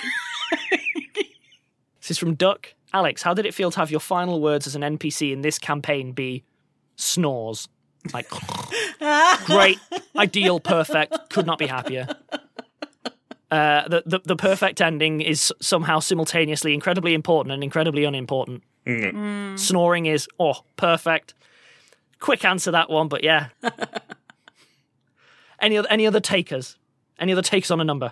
[2.09, 2.73] is from Duck.
[2.93, 5.57] Alex, how did it feel to have your final words as an NPC in this
[5.57, 6.43] campaign be
[6.95, 7.67] snores?
[8.13, 8.29] Like,
[9.45, 9.79] great,
[10.15, 12.07] ideal, perfect, could not be happier.
[13.49, 18.63] Uh, the, the the perfect ending is somehow simultaneously incredibly important and incredibly unimportant.
[19.57, 21.33] Snoring is oh perfect.
[22.19, 23.47] Quick answer that one, but yeah.
[25.59, 26.77] any other any other takers?
[27.19, 28.11] Any other takes on a number?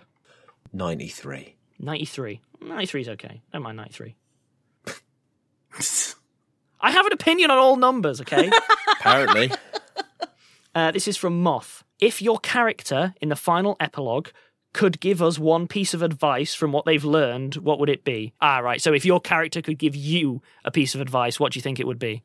[0.71, 1.55] 93.
[1.79, 2.41] 93.
[2.61, 3.41] 93 is okay.
[3.51, 4.15] Don't mind 93.
[6.81, 8.49] I have an opinion on all numbers, okay?
[8.99, 9.51] Apparently.
[10.73, 11.83] uh, this is from Moth.
[11.99, 14.29] If your character in the final epilogue
[14.73, 18.33] could give us one piece of advice from what they've learned, what would it be?
[18.41, 18.81] Ah, right.
[18.81, 21.79] So if your character could give you a piece of advice, what do you think
[21.79, 22.23] it would be?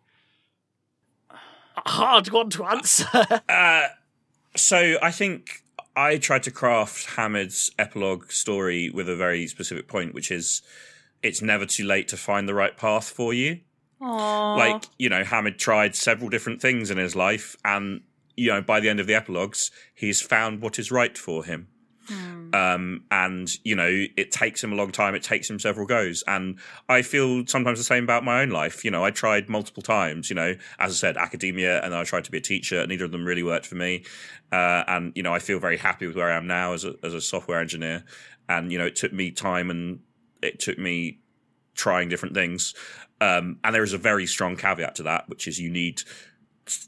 [1.30, 3.06] A hard one to answer.
[3.48, 3.88] Uh,
[4.56, 5.62] so I think
[5.94, 10.62] I tried to craft Hamid's epilogue story with a very specific point, which is
[11.22, 13.60] it's never too late to find the right path for you.
[14.00, 14.56] Aww.
[14.56, 18.02] Like, you know, Hamid tried several different things in his life, and,
[18.36, 21.68] you know, by the end of the epilogues, he's found what is right for him.
[22.52, 25.14] Um, and you know, it takes him a long time.
[25.14, 28.84] It takes him several goes, and I feel sometimes the same about my own life.
[28.84, 30.30] You know, I tried multiple times.
[30.30, 32.86] You know, as I said, academia, and I tried to be a teacher.
[32.86, 34.04] Neither of them really worked for me,
[34.52, 36.94] uh, and you know, I feel very happy with where I am now as a
[37.02, 38.04] as a software engineer.
[38.48, 40.00] And you know, it took me time, and
[40.42, 41.20] it took me
[41.74, 42.74] trying different things.
[43.20, 46.02] Um, and there is a very strong caveat to that, which is you need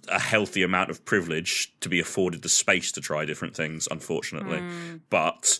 [0.08, 4.62] a healthy amount of privilege to be afforded the space to try different things, unfortunately.
[5.10, 5.58] But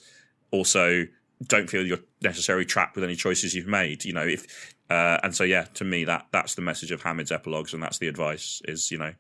[0.50, 1.06] also
[1.46, 4.04] don't feel you're necessarily trapped with any choices you've made.
[4.04, 7.32] You know, if uh, and so yeah, to me that that's the message of Hamid's
[7.32, 9.14] epilogues, and that's the advice: is you know,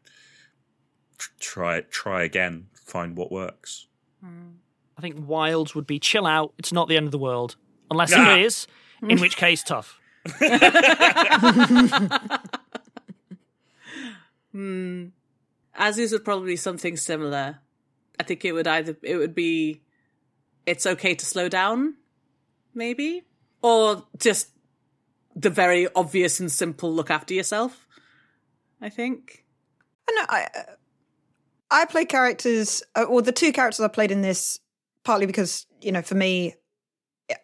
[1.18, 3.86] tr- try try again, find what works.
[4.22, 6.52] I think Wilde's would be chill out.
[6.58, 7.56] It's not the end of the world.
[7.90, 8.36] Unless Ah.
[8.36, 8.66] it is,
[9.02, 9.98] in which case, tough.
[14.52, 15.06] Hmm.
[15.78, 17.60] Azu would probably be something similar.
[18.18, 19.82] I think it would either it would be
[20.66, 21.94] it's okay to slow down,
[22.74, 23.22] maybe,
[23.62, 24.50] or just
[25.34, 27.86] the very obvious and simple look after yourself.
[28.80, 29.44] I think.
[30.08, 30.26] I know.
[30.28, 30.48] I
[31.70, 34.58] I play characters, uh, or the two characters I played in this,
[35.04, 36.54] partly because you know, for me,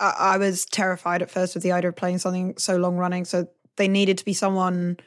[0.01, 3.25] I, I was terrified at first with the idea of playing something so long running.
[3.25, 3.47] So
[3.77, 4.99] they needed to be someone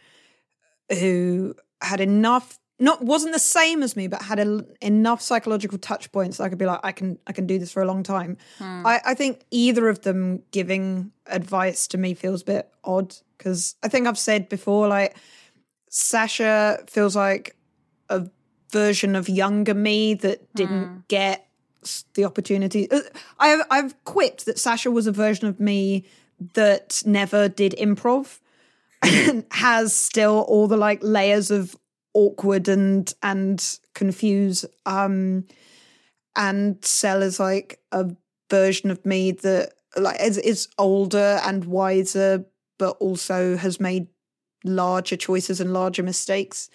[0.90, 6.12] who had enough not wasn't the same as me but had a, enough psychological touch
[6.12, 8.04] points that i could be like i can i can do this for a long
[8.04, 8.38] time.
[8.58, 8.86] Hmm.
[8.86, 13.76] I, I think either of them giving advice to me feels a bit odd because
[13.84, 15.18] i think i've said before like
[15.90, 17.56] sasha feels like
[18.10, 18.28] a
[18.72, 21.48] version of younger me that didn't get
[22.14, 23.00] the opportunity Uh,
[23.40, 26.06] i've i've quipped that sasha was a version of me
[26.54, 28.40] that never did improv
[29.52, 31.76] has still all the like layers of
[32.14, 35.46] awkward and and confuse um
[36.36, 38.10] and Cel is like a
[38.50, 42.46] version of me that like is, is older and wiser
[42.78, 44.08] but also has made
[44.64, 46.70] larger choices and larger mistakes.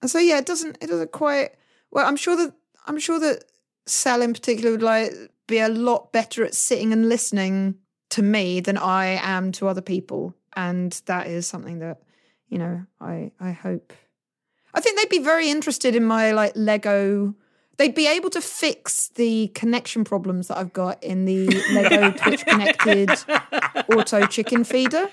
[0.00, 1.50] And so yeah it doesn't it doesn't quite
[1.92, 2.52] well i'm sure that
[2.86, 3.44] i'm sure that
[3.86, 5.12] Cel in particular would like
[5.46, 7.76] be a lot better at sitting and listening
[8.10, 12.02] to me than i am to other people and that is something that
[12.48, 13.92] you know i i hope
[14.74, 17.34] I think they'd be very interested in my like Lego.
[17.78, 22.44] They'd be able to fix the connection problems that I've got in the Lego Twitch
[22.44, 23.10] connected
[23.90, 25.08] auto chicken feeder.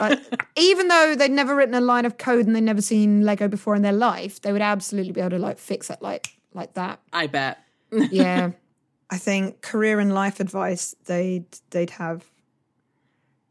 [0.00, 0.20] Like,
[0.56, 3.74] even though they'd never written a line of code and they'd never seen Lego before
[3.74, 7.00] in their life, they would absolutely be able to like fix it like like that.
[7.12, 7.58] I bet.
[7.92, 8.52] yeah,
[9.10, 12.24] I think career and life advice they'd they'd have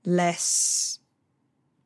[0.05, 0.99] less,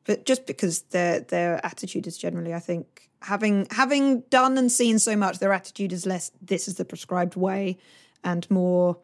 [0.04, 4.98] but just because their their attitude is generally, I think having having done and seen
[4.98, 6.32] so much, their attitude is less.
[6.40, 7.78] This is the prescribed way,
[8.24, 8.98] and more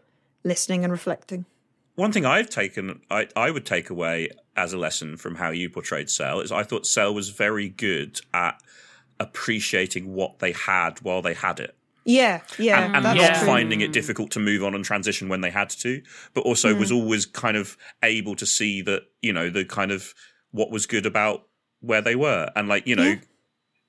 [0.44, 1.44] listening and reflecting.
[1.96, 5.70] One thing I've taken, I, I would take away as a lesson from how you
[5.70, 8.62] portrayed Cel is I thought Cel was very good at
[9.18, 11.75] appreciating what they had while they had it.
[12.08, 13.46] Yeah, yeah, and, and not true.
[13.46, 16.00] finding it difficult to move on and transition when they had to,
[16.34, 16.78] but also Mm.
[16.78, 20.14] was always kind of able to see that you know the kind of
[20.52, 21.48] what was good about
[21.80, 23.16] where they were, and like you know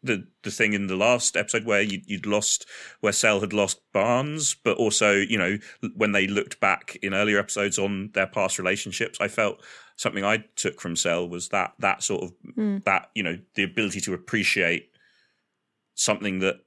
[0.04, 2.66] the the thing in the last episode where you, you'd lost
[3.02, 5.58] where Cel had lost Barnes, but also you know
[5.96, 9.64] when they looked back in earlier episodes on their past relationships, I felt
[9.96, 12.84] something I took from Cel was that that sort of Mm.
[12.86, 14.90] that you know the ability to appreciate
[15.96, 16.62] something that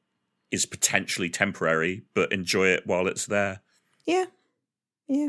[0.50, 3.60] is potentially temporary, but enjoy it while it's there.
[4.06, 4.24] Yeah,
[5.08, 5.28] yeah.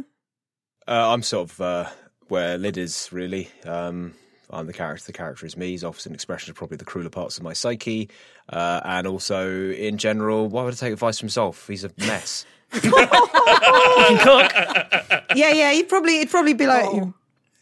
[0.87, 1.89] Uh, I'm sort of uh,
[2.27, 3.49] where Lid is really.
[3.65, 4.13] Um,
[4.49, 5.05] I'm the character.
[5.05, 5.69] The character is me.
[5.69, 8.09] He's offers an expression of probably the crueler parts of my psyche,
[8.49, 10.47] uh, and also in general.
[10.49, 11.67] Why would I take advice from Zolf?
[11.67, 12.45] He's a mess.
[15.35, 15.71] yeah, yeah.
[15.71, 17.13] He'd probably he'd probably be like you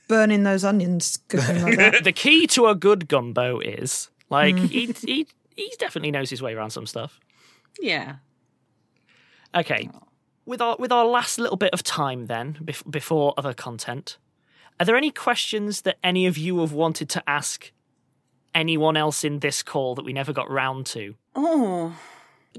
[0.07, 2.03] burning those onions, like that.
[2.03, 4.67] the key to a good gumbo is like Mm.
[4.69, 7.19] he he he definitely knows his way around some stuff.
[7.81, 8.15] Yeah.
[9.55, 10.03] Okay, oh.
[10.45, 14.17] with our with our last little bit of time then bef- before other content,
[14.79, 17.71] are there any questions that any of you have wanted to ask
[18.53, 21.15] anyone else in this call that we never got round to?
[21.35, 21.95] Oh.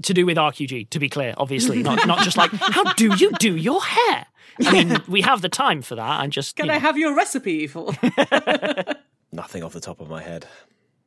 [0.02, 3.30] To do with RQG, to be clear, obviously, not not just like how do you
[3.38, 4.26] do your hair.
[4.64, 6.20] I mean, we have the time for that.
[6.20, 6.80] I'm just Can you I know.
[6.80, 7.92] have your recipe for?
[9.32, 10.46] Nothing off the top of my head.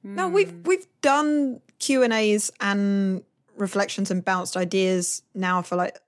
[0.02, 3.24] No, we've we've done Q and A's and
[3.56, 6.00] reflections and bounced ideas now for like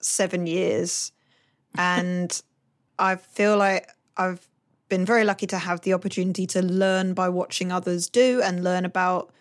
[0.00, 1.12] seven years,
[1.78, 2.42] and
[2.98, 4.46] I feel like I've
[4.88, 8.84] been very lucky to have the opportunity to learn by watching others do and learn
[8.84, 9.32] about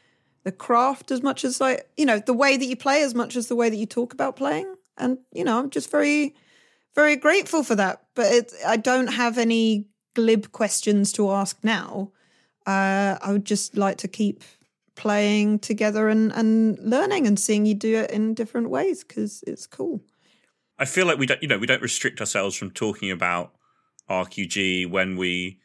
[0.43, 3.36] the craft as much as like you know the way that you play as much
[3.36, 6.36] as the way that you talk about playing, and you know I'm just very
[6.95, 8.03] very grateful for that.
[8.16, 12.12] But it, I don't have any glib questions to ask now.
[12.66, 14.43] Uh, I would just like to keep
[15.00, 19.66] playing together and, and learning and seeing you do it in different ways because it's
[19.66, 20.02] cool.
[20.78, 23.54] I feel like we don't, you know, we don't restrict ourselves from talking about
[24.10, 25.60] RQG when we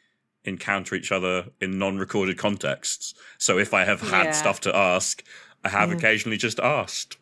[0.45, 3.13] encounter each other in non-recorded contexts.
[3.37, 4.31] So if I have had Yeah.
[4.31, 5.23] stuff to ask,
[5.63, 5.97] I have Mm.
[5.97, 7.17] occasionally just asked.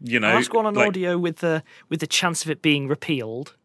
[0.00, 2.60] You know, I'll ask one on like- audio with the with the chance of it
[2.62, 3.56] being repealed.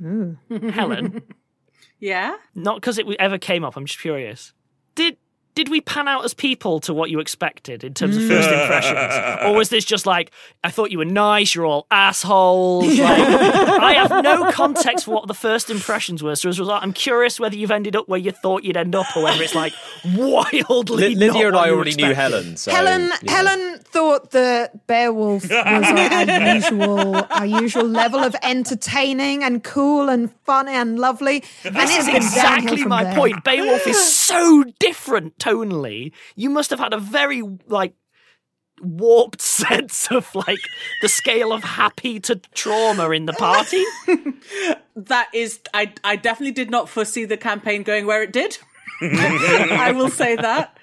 [0.00, 1.22] Helen,
[1.98, 2.36] yeah.
[2.54, 3.76] not because it ever came up.
[3.76, 4.52] I'm just curious.
[5.58, 8.48] Did did we pan out as people to what you expected in terms of first
[8.48, 10.30] impressions, or was this just like
[10.64, 12.86] I thought you were nice, you're all assholes?
[12.98, 16.82] Like, I have no context for what the first impressions were, so as a result,
[16.82, 19.54] I'm curious whether you've ended up where you thought you'd end up, or whether it's
[19.54, 19.72] like
[20.16, 21.10] wildly.
[21.10, 22.12] Li- Lydia not and what I already knew.
[22.14, 22.56] Helen.
[22.56, 23.16] So, Helen you know.
[23.28, 25.64] Helen thought that Beowulf was our,
[26.30, 31.44] our usual our usual level of entertaining and cool and funny and lovely.
[31.64, 33.14] and This it's is exactly my there.
[33.14, 33.44] point.
[33.44, 36.12] Beowulf is so different tonally.
[36.36, 37.94] You must have had a very like
[38.80, 40.60] warped sense of like
[41.02, 43.84] the scale of happy to trauma in the party.
[44.96, 48.58] That is, I, I definitely did not foresee the campaign going where it did.
[49.00, 50.76] I will say that.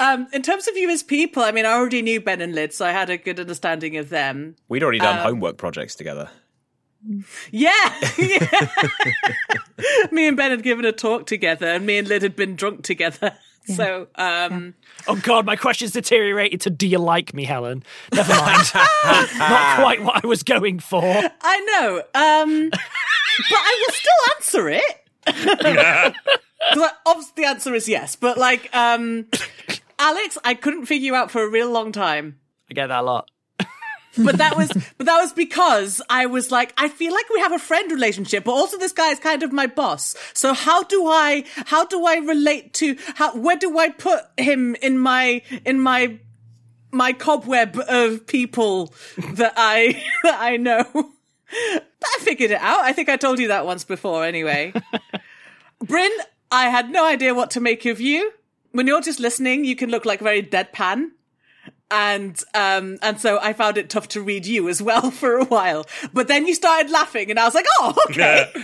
[0.00, 2.72] Um, in terms of you as people, I mean, I already knew Ben and Lid,
[2.72, 4.56] so I had a good understanding of them.
[4.68, 6.28] We'd already done Um, homework projects together.
[7.52, 8.68] Yeah, yeah.
[10.10, 12.82] me and Ben had given a talk together, and me and Lid had been drunk
[12.82, 13.36] together.
[13.64, 14.74] So, um,
[15.06, 17.82] Oh god, my question's deteriorated to do you like me, Helen?
[18.12, 18.70] Never mind.
[18.74, 21.02] Not quite what I was going for.
[21.04, 24.98] I know, um, but I will still answer it.
[25.26, 26.14] 'Cause
[26.82, 29.26] I- Obviously, the answer is yes, but like, um,
[29.98, 32.38] Alex, I couldn't figure you out for a real long time.
[32.70, 33.30] I get that a lot.
[34.18, 37.52] But that was but that was because I was like, I feel like we have
[37.52, 40.14] a friend relationship, but also this guy is kind of my boss.
[40.34, 44.74] So how do I how do I relate to how where do I put him
[44.76, 46.18] in my in my
[46.90, 48.92] my cobweb of people
[49.34, 50.84] that I that I know?
[50.92, 52.80] But I figured it out.
[52.80, 54.72] I think I told you that once before anyway.
[55.84, 56.10] Bryn,
[56.50, 58.32] I had no idea what to make of you.
[58.72, 61.10] When you're just listening, you can look like very deadpan
[61.92, 65.44] and um and so I found it tough to read you as well for a
[65.44, 65.86] while.
[66.12, 68.52] But then you started laughing, and I was like, oh, okay.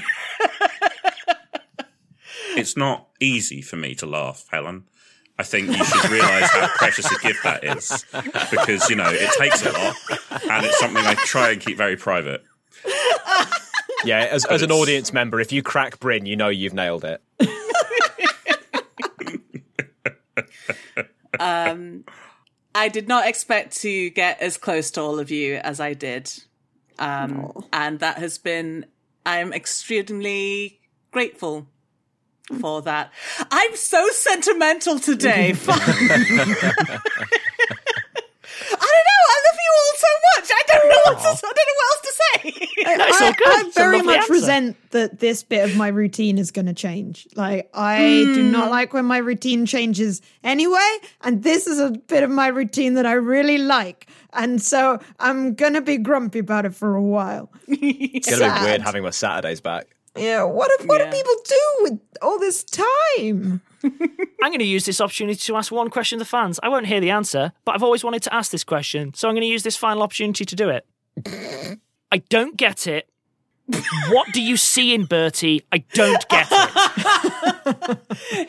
[2.56, 4.84] It's not easy for me to laugh, Helen.
[5.38, 8.04] I think you should realise how precious a gift that is
[8.50, 9.94] because, you know, it takes a lot
[10.50, 12.42] and it's something I try and keep very private.
[14.04, 17.22] Yeah, as, as an audience member, if you crack Bryn, you know you've nailed it.
[21.38, 22.04] Um,
[22.78, 26.32] I did not expect to get as close to all of you as I did,
[26.98, 28.86] um, and that has been.
[29.26, 30.78] I'm extremely
[31.10, 31.66] grateful
[32.60, 33.12] for that.
[33.50, 35.52] I'm so sentimental today.
[35.54, 35.80] Fuck.
[35.80, 36.94] I don't know.
[39.28, 40.50] I love you all so much.
[40.50, 41.28] I don't know what to.
[41.28, 42.68] I don't know what else to say.
[42.86, 47.26] I, I very much resent that this bit of my routine is going to change.
[47.36, 48.50] Like, I do Hmm.
[48.52, 50.98] not like when my routine changes anyway.
[51.22, 54.06] And this is a bit of my routine that I really like.
[54.32, 57.50] And so I'm going to be grumpy about it for a while.
[57.68, 59.86] It's gonna be weird having my Saturdays back.
[60.16, 63.60] Yeah, what if, what do people do with all this time?
[63.84, 66.58] I'm going to use this opportunity to ask one question to the fans.
[66.62, 69.34] I won't hear the answer, but I've always wanted to ask this question, so I'm
[69.34, 70.86] going to use this final opportunity to do it.
[72.12, 73.08] I don't get it.
[74.10, 75.66] What do you see in Bertie?
[75.70, 77.98] I don't get it.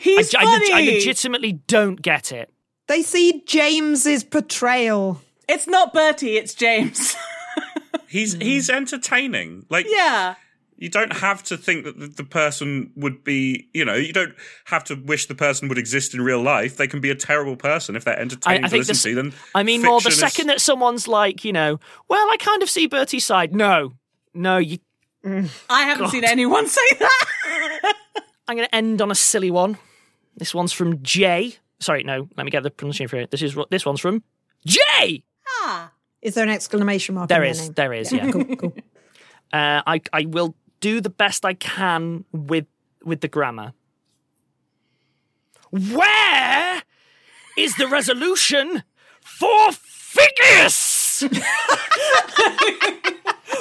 [0.00, 2.50] He's I, I I legitimately don't get it.
[2.86, 5.20] They see James's portrayal.
[5.46, 6.36] It's not Bertie.
[6.36, 7.16] It's James.
[8.08, 9.66] He's he's entertaining.
[9.68, 10.34] Like yeah.
[10.80, 14.34] You don't have to think that the, the person would be, you know, you don't
[14.64, 16.78] have to wish the person would exist in real life.
[16.78, 19.02] They can be a terrible person if they're I, entertaining I to think listen this,
[19.02, 19.14] to.
[19.14, 21.78] Then I mean, more the fiction is- second that someone's like, you know,
[22.08, 23.54] well, I kind of see Bertie's side.
[23.54, 23.92] No,
[24.34, 24.78] no, you.
[25.24, 26.10] I haven't God.
[26.12, 27.94] seen anyone say that.
[28.48, 29.76] I'm going to end on a silly one.
[30.36, 31.56] This one's from Jay.
[31.78, 33.30] Sorry, no, let me get the pronunciation for it.
[33.30, 34.22] This is this one's from
[34.66, 35.24] Jay.
[35.46, 35.92] Ah.
[36.22, 37.28] Is there an exclamation mark?
[37.28, 37.74] There in is, their name?
[37.74, 38.30] there is, yeah.
[38.32, 38.74] cool, cool.
[39.52, 42.66] Uh, I I will do the best I can with
[43.04, 43.72] with the grammar.
[45.70, 46.82] Where
[47.56, 48.82] is the resolution
[49.20, 51.22] for Figgis?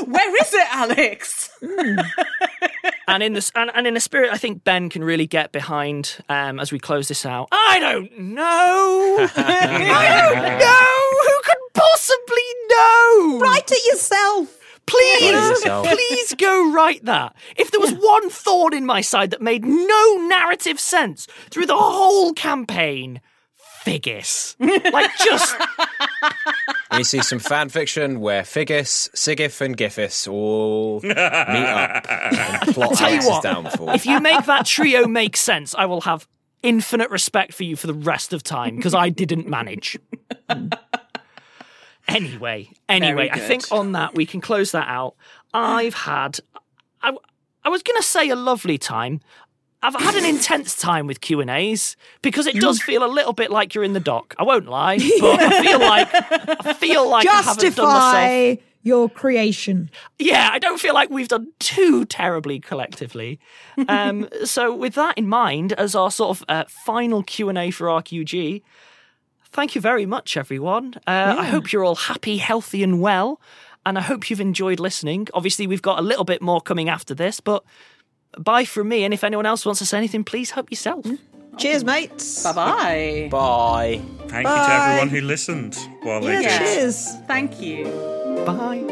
[0.06, 1.50] Where is it, Alex?
[3.08, 6.18] and in this and, and in the spirit, I think Ben can really get behind
[6.30, 7.50] um, as we close this out.
[7.52, 9.28] I don't know.
[9.36, 11.00] I don't know.
[11.28, 13.40] Who could possibly know?
[13.40, 14.59] Write it yourself.
[14.90, 15.88] Please, Write it yourself.
[15.88, 17.36] please go write that.
[17.56, 21.78] If there was one thorn in my side that made no narrative sense through the
[21.78, 23.22] whole campaign,
[23.86, 24.56] Figgis.
[24.60, 25.56] Like just
[26.92, 32.96] We see some fan fiction where Figgis, Sigif, and Giffis all meet up and plot
[32.96, 33.90] tell you Alex's what, downfall.
[33.92, 36.28] if you make that trio make sense, I will have
[36.62, 39.98] infinite respect for you for the rest of time because I didn't manage.
[42.10, 45.16] Anyway, anyway, I think on that we can close that out.
[45.54, 46.40] I've had,
[47.02, 47.16] I,
[47.64, 49.22] I was going to say a lovely time.
[49.82, 53.32] I've had an intense time with Q and A's because it does feel a little
[53.32, 54.36] bit like you're in the dock.
[54.38, 56.10] I won't lie, but I feel like
[56.66, 58.14] I feel like I haven't done myself.
[58.14, 59.90] Justify your creation.
[60.18, 63.40] Yeah, I don't feel like we've done too terribly collectively.
[63.88, 67.72] Um, so, with that in mind, as our sort of uh, final Q and A
[67.72, 68.62] for RQG,
[69.52, 70.96] thank you very much, everyone.
[71.08, 73.40] Uh, I hope you're all happy, healthy, and well,
[73.86, 75.28] and I hope you've enjoyed listening.
[75.34, 77.64] Obviously, we've got a little bit more coming after this, but
[78.38, 79.04] bye from me.
[79.04, 81.06] And if anyone else wants to say anything, please help yourself.
[81.58, 82.44] Cheers, mates.
[82.44, 83.28] Bye bye.
[83.32, 84.02] Bye.
[84.28, 86.76] Thank you to everyone who listened while they Yeah, did.
[86.76, 87.16] cheers.
[87.28, 87.86] Thank you.
[88.46, 88.86] Bye.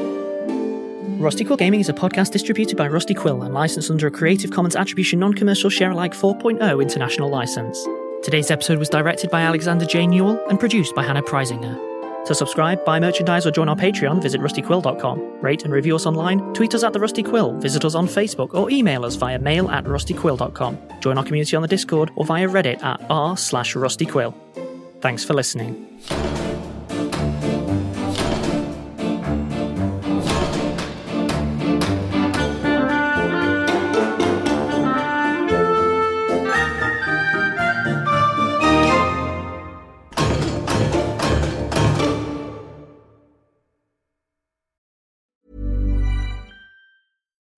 [1.19, 4.51] Rusty Quill Gaming is a podcast distributed by Rusty Quill and licensed under a Creative
[4.51, 7.87] Commons Attribution Non Commercial Share Alike 4.0 international license.
[8.23, 10.05] Today's episode was directed by Alexander J.
[10.05, 11.87] Newall and produced by Hannah Preisinger.
[12.25, 15.39] To subscribe, buy merchandise, or join our Patreon, visit rustyquill.com.
[15.41, 18.53] Rate and review us online, tweet us at The Rusty Quill, visit us on Facebook,
[18.53, 20.77] or email us via mail at rustyquill.com.
[20.99, 24.33] Join our community on the Discord or via Reddit at r slash rustyquill.
[24.99, 25.85] Thanks for listening.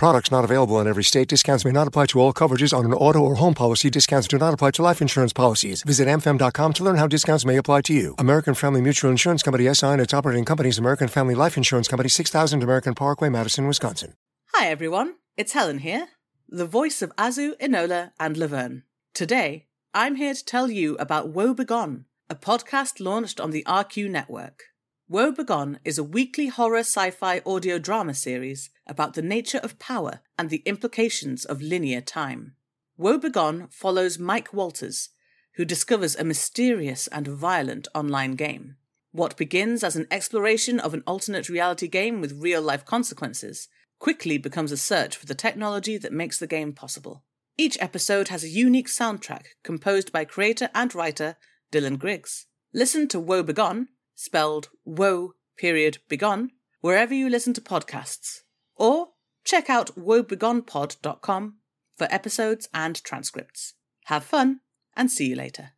[0.00, 1.28] Products not available in every state.
[1.28, 3.90] Discounts may not apply to all coverages on an auto or home policy.
[3.90, 5.82] Discounts do not apply to life insurance policies.
[5.82, 8.14] Visit amfam.com to learn how discounts may apply to you.
[8.16, 12.08] American Family Mutual Insurance Company SI and its operating companies American Family Life Insurance Company
[12.08, 14.14] 6000 American Parkway, Madison, Wisconsin.
[14.54, 16.08] Hi everyone, it's Helen here,
[16.48, 18.84] the voice of Azu, Enola, and Laverne.
[19.12, 24.08] Today, I'm here to tell you about Woe Begone, a podcast launched on the RQ
[24.08, 24.69] network.
[25.10, 29.80] Woe Begone is a weekly horror sci fi audio drama series about the nature of
[29.80, 32.54] power and the implications of linear time.
[32.96, 35.08] Woe Begone follows Mike Walters,
[35.56, 38.76] who discovers a mysterious and violent online game.
[39.10, 43.66] What begins as an exploration of an alternate reality game with real life consequences
[43.98, 47.24] quickly becomes a search for the technology that makes the game possible.
[47.58, 51.34] Each episode has a unique soundtrack composed by creator and writer
[51.72, 52.46] Dylan Griggs.
[52.72, 53.88] Listen to Woe Begone,
[54.20, 56.50] spelled Woe period Begone,
[56.82, 58.40] wherever you listen to podcasts.
[58.76, 59.08] Or
[59.44, 61.54] check out woebegonepod.com
[61.96, 63.72] for episodes and transcripts.
[64.04, 64.60] Have fun
[64.94, 65.70] and see you later.